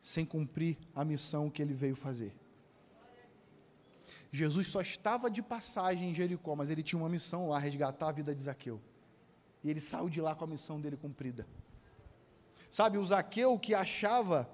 sem 0.01 0.25
cumprir 0.25 0.77
a 0.95 1.05
missão 1.05 1.49
que 1.49 1.61
ele 1.61 1.73
veio 1.73 1.95
fazer. 1.95 2.33
Jesus 4.31 4.67
só 4.67 4.81
estava 4.81 5.29
de 5.29 5.41
passagem 5.41 6.09
em 6.09 6.13
Jericó, 6.13 6.55
mas 6.55 6.69
ele 6.69 6.81
tinha 6.81 6.99
uma 6.99 7.09
missão 7.09 7.49
lá, 7.49 7.59
resgatar 7.59 8.09
a 8.09 8.11
vida 8.13 8.33
de 8.33 8.41
Zaqueu. 8.41 8.81
E 9.63 9.69
ele 9.69 9.81
saiu 9.81 10.09
de 10.09 10.21
lá 10.21 10.33
com 10.33 10.45
a 10.45 10.47
missão 10.47 10.79
dele 10.79 10.97
cumprida. 10.97 11.45
Sabe, 12.69 12.97
o 12.97 13.05
Zaqueu 13.05 13.59
que 13.59 13.73
achava 13.75 14.49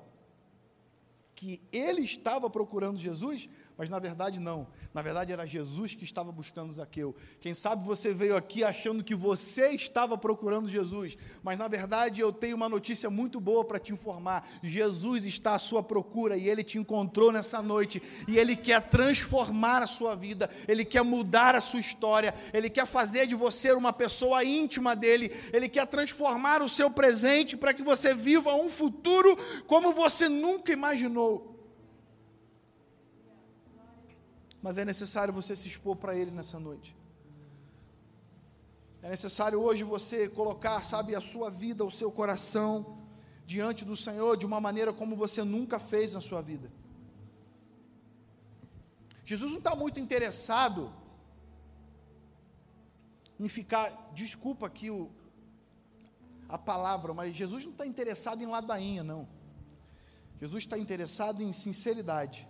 que 1.35 1.61
ele 1.71 2.01
estava 2.01 2.49
procurando 2.49 2.97
Jesus, 2.97 3.47
mas 3.77 3.89
na 3.89 3.99
verdade 3.99 4.39
não. 4.39 4.67
Na 4.93 5.01
verdade 5.01 5.31
era 5.31 5.45
Jesus 5.45 5.93
que 5.93 6.03
estava 6.03 6.31
buscando 6.31 6.73
Zaqueu. 6.73 7.15
Quem 7.39 7.53
sabe 7.53 7.85
você 7.85 8.11
veio 8.11 8.35
aqui 8.35 8.63
achando 8.63 9.03
que 9.03 9.13
você 9.13 9.69
estava 9.69 10.17
procurando 10.17 10.67
Jesus, 10.67 11.17
mas 11.43 11.59
na 11.59 11.67
verdade 11.67 12.19
eu 12.19 12.33
tenho 12.33 12.55
uma 12.55 12.67
notícia 12.67 13.09
muito 13.09 13.39
boa 13.39 13.63
para 13.63 13.77
te 13.77 13.93
informar. 13.93 14.49
Jesus 14.63 15.25
está 15.25 15.53
à 15.53 15.59
sua 15.59 15.83
procura 15.83 16.35
e 16.35 16.49
ele 16.49 16.63
te 16.63 16.79
encontrou 16.79 17.31
nessa 17.31 17.61
noite 17.61 18.01
e 18.27 18.37
ele 18.37 18.55
quer 18.55 18.81
transformar 18.89 19.83
a 19.83 19.87
sua 19.87 20.15
vida, 20.15 20.49
ele 20.67 20.83
quer 20.83 21.03
mudar 21.03 21.55
a 21.55 21.61
sua 21.61 21.79
história, 21.79 22.33
ele 22.51 22.69
quer 22.69 22.87
fazer 22.87 23.27
de 23.27 23.35
você 23.35 23.71
uma 23.71 23.93
pessoa 23.93 24.43
íntima 24.43 24.95
dele, 24.95 25.31
ele 25.53 25.69
quer 25.69 25.85
transformar 25.85 26.63
o 26.63 26.67
seu 26.67 26.89
presente 26.89 27.55
para 27.55 27.73
que 27.73 27.83
você 27.83 28.13
viva 28.13 28.55
um 28.55 28.69
futuro 28.69 29.37
como 29.67 29.93
você 29.93 30.27
nunca 30.27 30.71
imaginou. 30.71 31.56
Mas 34.67 34.77
é 34.77 34.83
necessário 34.83 35.33
você 35.33 35.55
se 35.55 35.65
expor 35.69 35.95
para 35.95 36.13
Ele 36.13 36.29
nessa 36.29 36.59
noite. 36.59 36.93
É 39.01 39.09
necessário 39.09 39.61
hoje 39.61 39.85
você 39.85 40.27
colocar, 40.27 40.83
sabe, 40.83 41.15
a 41.15 41.21
sua 41.21 41.49
vida, 41.49 41.85
o 41.85 41.89
seu 41.99 42.11
coração 42.11 42.97
diante 43.45 43.85
do 43.85 43.95
Senhor 43.95 44.35
de 44.35 44.45
uma 44.45 44.59
maneira 44.59 44.91
como 44.91 45.15
você 45.15 45.41
nunca 45.41 45.79
fez 45.79 46.13
na 46.15 46.19
sua 46.19 46.41
vida. 46.41 46.69
Jesus 49.23 49.51
não 49.51 49.59
está 49.59 49.73
muito 49.73 50.01
interessado 50.01 50.91
em 53.39 53.47
ficar, 53.47 54.11
desculpa 54.13 54.67
aqui 54.67 54.91
o, 54.91 55.09
a 56.49 56.57
palavra, 56.57 57.13
mas 57.13 57.33
Jesus 57.33 57.63
não 57.63 57.71
está 57.71 57.87
interessado 57.87 58.41
em 58.41 58.47
ladainha, 58.47 59.01
não. 59.01 59.29
Jesus 60.41 60.63
está 60.65 60.77
interessado 60.77 61.41
em 61.41 61.53
sinceridade. 61.53 62.45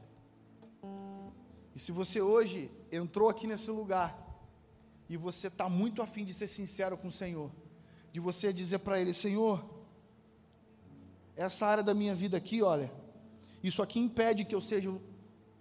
E 1.78 1.80
se 1.80 1.92
você 1.92 2.20
hoje 2.20 2.72
entrou 2.92 3.30
aqui 3.30 3.46
nesse 3.46 3.70
lugar 3.70 4.18
e 5.08 5.16
você 5.16 5.46
está 5.46 5.70
muito 5.70 6.02
afim 6.02 6.26
de 6.26 6.34
ser 6.34 6.48
sincero 6.48 6.98
com 6.98 7.10
o 7.10 7.12
Senhor, 7.12 7.52
de 8.12 8.20
você 8.20 8.52
dizer 8.52 8.80
para 8.80 9.00
Ele: 9.00 9.14
Senhor, 9.14 9.64
essa 11.36 11.68
área 11.68 11.84
da 11.84 11.94
minha 11.94 12.16
vida 12.16 12.36
aqui, 12.36 12.64
olha, 12.64 12.92
isso 13.62 13.84
aqui 13.84 14.00
impede 14.00 14.44
que 14.44 14.56
eu 14.56 14.60
seja 14.60 14.90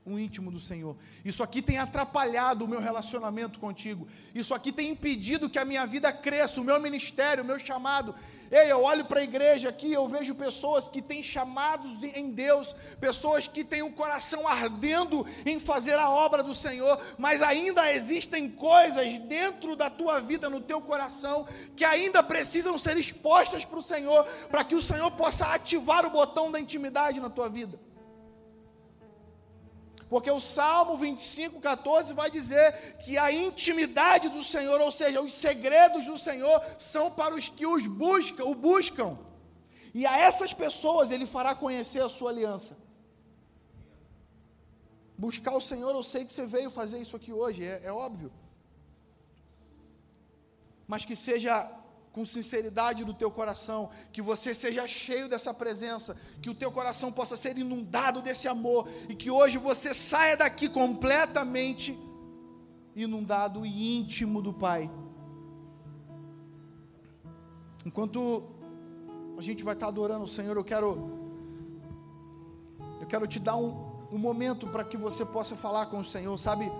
um 0.06 0.18
íntimo 0.18 0.52
do 0.52 0.60
Senhor. 0.60 0.96
Isso 1.24 1.42
aqui 1.42 1.60
tem 1.60 1.78
atrapalhado 1.78 2.64
o 2.64 2.68
meu 2.68 2.80
relacionamento 2.80 3.58
contigo. 3.58 4.06
Isso 4.32 4.54
aqui 4.54 4.70
tem 4.70 4.90
impedido 4.90 5.50
que 5.50 5.58
a 5.58 5.64
minha 5.64 5.84
vida 5.84 6.12
cresça, 6.12 6.60
o 6.60 6.64
meu 6.64 6.80
ministério, 6.80 7.42
o 7.42 7.46
meu 7.46 7.58
chamado. 7.58 8.14
Ei, 8.48 8.70
eu 8.70 8.82
olho 8.84 9.04
para 9.04 9.18
a 9.18 9.24
igreja 9.24 9.68
aqui, 9.68 9.92
eu 9.92 10.06
vejo 10.08 10.32
pessoas 10.32 10.88
que 10.88 11.02
têm 11.02 11.20
chamados 11.20 12.04
em 12.04 12.30
Deus, 12.30 12.76
pessoas 13.00 13.48
que 13.48 13.64
têm 13.64 13.82
o 13.82 13.86
um 13.86 13.90
coração 13.90 14.46
ardendo 14.46 15.26
em 15.44 15.58
fazer 15.58 15.98
a 15.98 16.08
obra 16.08 16.44
do 16.44 16.54
Senhor, 16.54 17.00
mas 17.18 17.42
ainda 17.42 17.92
existem 17.92 18.48
coisas 18.48 19.18
dentro 19.18 19.74
da 19.74 19.90
tua 19.90 20.20
vida, 20.20 20.48
no 20.48 20.60
teu 20.60 20.80
coração, 20.80 21.48
que 21.74 21.84
ainda 21.84 22.22
precisam 22.22 22.78
ser 22.78 22.96
expostas 22.96 23.64
para 23.64 23.78
o 23.80 23.82
Senhor, 23.82 24.24
para 24.48 24.62
que 24.62 24.76
o 24.76 24.82
Senhor 24.82 25.10
possa 25.10 25.46
ativar 25.46 26.06
o 26.06 26.10
botão 26.10 26.52
da 26.52 26.60
intimidade 26.60 27.18
na 27.18 27.28
tua 27.28 27.48
vida. 27.48 27.80
Porque 30.08 30.30
o 30.30 30.38
Salmo 30.38 30.96
25, 30.96 31.60
14 31.60 32.12
vai 32.12 32.30
dizer 32.30 32.96
que 33.04 33.18
a 33.18 33.32
intimidade 33.32 34.28
do 34.28 34.42
Senhor, 34.42 34.80
ou 34.80 34.90
seja, 34.90 35.20
os 35.20 35.32
segredos 35.32 36.06
do 36.06 36.16
Senhor, 36.16 36.62
são 36.78 37.10
para 37.10 37.34
os 37.34 37.48
que 37.48 37.66
os 37.66 37.86
buscam, 37.86 38.44
o 38.44 38.54
buscam. 38.54 39.18
E 39.92 40.06
a 40.06 40.16
essas 40.16 40.52
pessoas 40.52 41.10
ele 41.10 41.26
fará 41.26 41.54
conhecer 41.54 42.02
a 42.02 42.08
sua 42.08 42.30
aliança. 42.30 42.76
Buscar 45.18 45.54
o 45.56 45.60
Senhor, 45.60 45.92
eu 45.94 46.02
sei 46.02 46.24
que 46.24 46.32
você 46.32 46.46
veio 46.46 46.70
fazer 46.70 46.98
isso 47.00 47.16
aqui 47.16 47.32
hoje, 47.32 47.64
é, 47.64 47.80
é 47.84 47.92
óbvio. 47.92 48.30
Mas 50.86 51.04
que 51.04 51.16
seja 51.16 51.68
com 52.16 52.24
sinceridade 52.24 53.04
do 53.04 53.12
teu 53.12 53.30
coração, 53.30 53.90
que 54.10 54.22
você 54.22 54.54
seja 54.54 54.86
cheio 54.86 55.28
dessa 55.28 55.52
presença, 55.52 56.16
que 56.40 56.48
o 56.48 56.54
teu 56.54 56.72
coração 56.72 57.12
possa 57.12 57.36
ser 57.36 57.58
inundado 57.58 58.22
desse 58.22 58.48
amor 58.48 58.88
e 59.06 59.14
que 59.14 59.30
hoje 59.30 59.58
você 59.58 59.92
saia 59.92 60.34
daqui 60.34 60.66
completamente 60.66 61.94
inundado 62.94 63.66
e 63.66 63.98
íntimo 63.98 64.40
do 64.40 64.50
Pai. 64.50 64.90
Enquanto 67.84 68.44
a 69.36 69.42
gente 69.42 69.62
vai 69.62 69.74
estar 69.74 69.88
adorando 69.88 70.24
o 70.24 70.34
Senhor, 70.36 70.56
eu 70.56 70.64
quero 70.64 70.88
eu 72.98 73.06
quero 73.06 73.26
te 73.26 73.38
dar 73.38 73.56
um, 73.56 74.08
um 74.10 74.16
momento 74.16 74.66
para 74.68 74.84
que 74.84 74.96
você 74.96 75.22
possa 75.22 75.54
falar 75.54 75.84
com 75.90 75.98
o 75.98 76.04
Senhor, 76.04 76.38
sabe? 76.38 76.72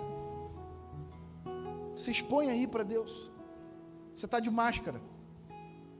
Se 1.95 2.09
expõe 2.09 2.49
aí 2.49 2.65
para 2.65 2.81
Deus. 2.81 3.31
Você 4.15 4.25
está 4.25 4.39
de 4.39 4.49
máscara. 4.49 4.99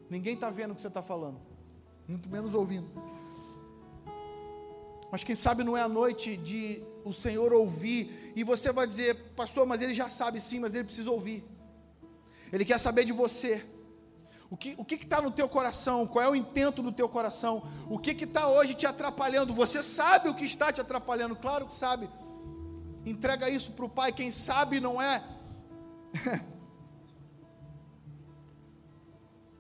Ninguém 0.09 0.35
está 0.35 0.49
vendo 0.49 0.71
o 0.71 0.75
que 0.75 0.81
você 0.81 0.87
está 0.87 1.01
falando, 1.01 1.39
muito 2.07 2.29
menos 2.29 2.53
ouvindo. 2.53 2.87
Mas 5.11 5.23
quem 5.23 5.35
sabe 5.35 5.63
não 5.63 5.77
é 5.77 5.81
a 5.81 5.89
noite 5.89 6.35
de 6.35 6.83
o 7.03 7.13
Senhor 7.13 7.53
ouvir, 7.53 8.33
e 8.35 8.43
você 8.43 8.71
vai 8.71 8.85
dizer, 8.85 9.15
pastor, 9.35 9.65
mas 9.65 9.81
ele 9.81 9.93
já 9.93 10.09
sabe 10.09 10.39
sim, 10.39 10.59
mas 10.59 10.75
ele 10.75 10.83
precisa 10.83 11.09
ouvir. 11.09 11.43
Ele 12.51 12.65
quer 12.65 12.79
saber 12.79 13.05
de 13.05 13.13
você. 13.13 13.65
O 14.49 14.55
que 14.55 14.75
o 14.77 14.85
está 14.89 15.21
no 15.21 15.31
teu 15.31 15.49
coração? 15.49 16.07
Qual 16.07 16.23
é 16.23 16.29
o 16.29 16.35
intento 16.35 16.81
do 16.81 16.91
teu 16.91 17.09
coração? 17.09 17.63
O 17.89 17.99
que 17.99 18.11
está 18.23 18.47
hoje 18.47 18.73
te 18.73 18.85
atrapalhando? 18.85 19.53
Você 19.53 19.83
sabe 19.83 20.29
o 20.29 20.35
que 20.35 20.45
está 20.45 20.71
te 20.71 20.79
atrapalhando? 20.79 21.35
Claro 21.35 21.67
que 21.67 21.73
sabe. 21.73 22.09
Entrega 23.05 23.49
isso 23.49 23.71
para 23.73 23.85
o 23.85 23.89
Pai. 23.89 24.13
Quem 24.13 24.31
sabe 24.31 24.79
não 24.79 25.01
é 25.01 25.21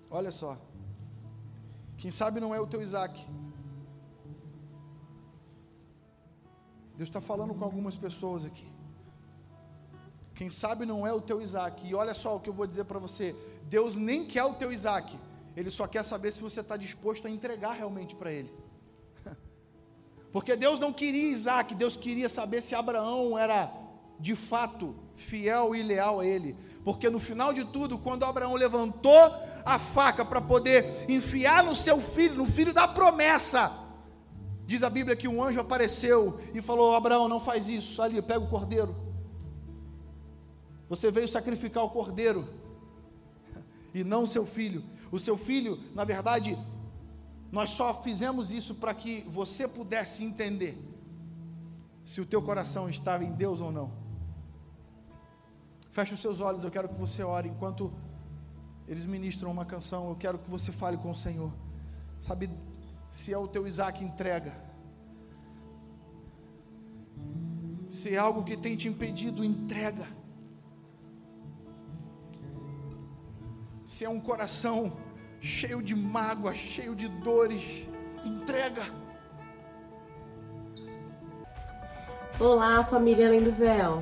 Olha 0.09 0.31
só. 0.31 0.57
Quem 1.97 2.11
sabe 2.11 2.39
não 2.39 2.53
é 2.53 2.59
o 2.59 2.67
teu 2.67 2.81
Isaac. 2.81 3.25
Deus 6.95 7.09
está 7.09 7.21
falando 7.21 7.53
com 7.53 7.63
algumas 7.63 7.97
pessoas 7.97 8.45
aqui. 8.45 8.67
Quem 10.33 10.49
sabe 10.49 10.85
não 10.85 11.05
é 11.05 11.11
o 11.11 11.21
teu 11.21 11.41
Isaac. 11.41 11.87
E 11.87 11.93
olha 11.93 12.13
só 12.13 12.35
o 12.35 12.39
que 12.39 12.49
eu 12.49 12.53
vou 12.53 12.67
dizer 12.67 12.85
para 12.85 12.99
você: 12.99 13.35
Deus 13.63 13.95
nem 13.95 14.25
quer 14.25 14.43
o 14.43 14.53
teu 14.53 14.71
Isaac, 14.71 15.17
Ele 15.55 15.69
só 15.69 15.87
quer 15.87 16.03
saber 16.03 16.31
se 16.31 16.41
você 16.41 16.61
está 16.61 16.77
disposto 16.77 17.27
a 17.27 17.29
entregar 17.29 17.73
realmente 17.73 18.15
para 18.15 18.31
Ele. 18.31 18.53
Porque 20.31 20.55
Deus 20.55 20.79
não 20.79 20.93
queria 20.93 21.29
Isaac, 21.29 21.75
Deus 21.75 21.97
queria 21.97 22.29
saber 22.29 22.61
se 22.61 22.75
Abraão 22.75 23.37
era 23.37 23.71
de 24.19 24.35
fato 24.35 24.95
fiel 25.15 25.75
e 25.75 25.81
leal 25.81 26.19
a 26.19 26.25
Ele. 26.25 26.55
Porque 26.83 27.09
no 27.09 27.19
final 27.19 27.51
de 27.51 27.65
tudo, 27.65 27.97
quando 27.97 28.23
Abraão 28.23 28.53
levantou 28.53 29.46
a 29.67 29.77
faca 29.77 30.23
para 30.23 30.39
poder 30.39 31.05
enfiar 31.09 31.61
no 31.61 31.75
seu 31.75 31.99
filho, 31.99 32.35
no 32.35 32.45
filho 32.45 32.73
da 32.73 32.87
promessa, 32.87 33.77
diz 34.65 34.81
a 34.81 34.89
Bíblia 34.89 35.13
que 35.13 35.27
um 35.27 35.43
anjo 35.43 35.59
apareceu 35.59 36.39
e 36.53 36.61
falou: 36.61 36.95
Abraão, 36.95 37.27
não 37.27 37.39
faz 37.39 37.67
isso, 37.67 38.01
ali, 38.01 38.21
pega 38.21 38.39
o 38.39 38.47
cordeiro. 38.47 38.95
Você 40.87 41.11
veio 41.11 41.27
sacrificar 41.27 41.83
o 41.83 41.89
cordeiro 41.89 42.47
e 43.93 44.05
não 44.05 44.23
o 44.23 44.27
seu 44.27 44.45
filho. 44.45 44.85
O 45.11 45.19
seu 45.19 45.37
filho, 45.37 45.77
na 45.93 46.05
verdade, 46.05 46.57
nós 47.51 47.71
só 47.71 47.93
fizemos 48.01 48.53
isso 48.53 48.73
para 48.73 48.93
que 48.93 49.25
você 49.27 49.67
pudesse 49.67 50.23
entender 50.23 50.81
se 52.05 52.21
o 52.21 52.25
teu 52.25 52.41
coração 52.41 52.89
estava 52.89 53.25
em 53.25 53.33
Deus 53.33 53.59
ou 53.59 53.69
não. 53.69 53.91
Feche 55.91 56.13
os 56.13 56.21
seus 56.21 56.39
olhos, 56.39 56.63
eu 56.63 56.71
quero 56.71 56.87
que 56.87 56.95
você 56.95 57.21
ore 57.21 57.49
enquanto 57.49 57.91
eles 58.87 59.05
ministram 59.05 59.51
uma 59.51 59.65
canção, 59.65 60.09
eu 60.09 60.15
quero 60.15 60.39
que 60.39 60.49
você 60.49 60.71
fale 60.71 60.97
com 60.97 61.11
o 61.11 61.15
Senhor. 61.15 61.51
Sabe, 62.19 62.49
se 63.11 63.33
é 63.33 63.37
o 63.37 63.47
teu 63.47 63.67
Isaac, 63.67 64.03
entrega. 64.03 64.55
Se 67.89 68.13
é 68.13 68.17
algo 68.17 68.43
que 68.43 68.55
tem 68.55 68.75
te 68.75 68.87
impedido, 68.87 69.43
entrega. 69.43 70.07
Se 73.85 74.05
é 74.05 74.09
um 74.09 74.19
coração 74.19 74.97
cheio 75.39 75.81
de 75.81 75.95
mágoa, 75.95 76.53
cheio 76.53 76.95
de 76.95 77.07
dores, 77.07 77.87
entrega. 78.23 78.83
Olá, 82.39 82.83
família 82.83 83.27
Além 83.27 83.43
do 83.43 83.51
Véu. 83.51 84.01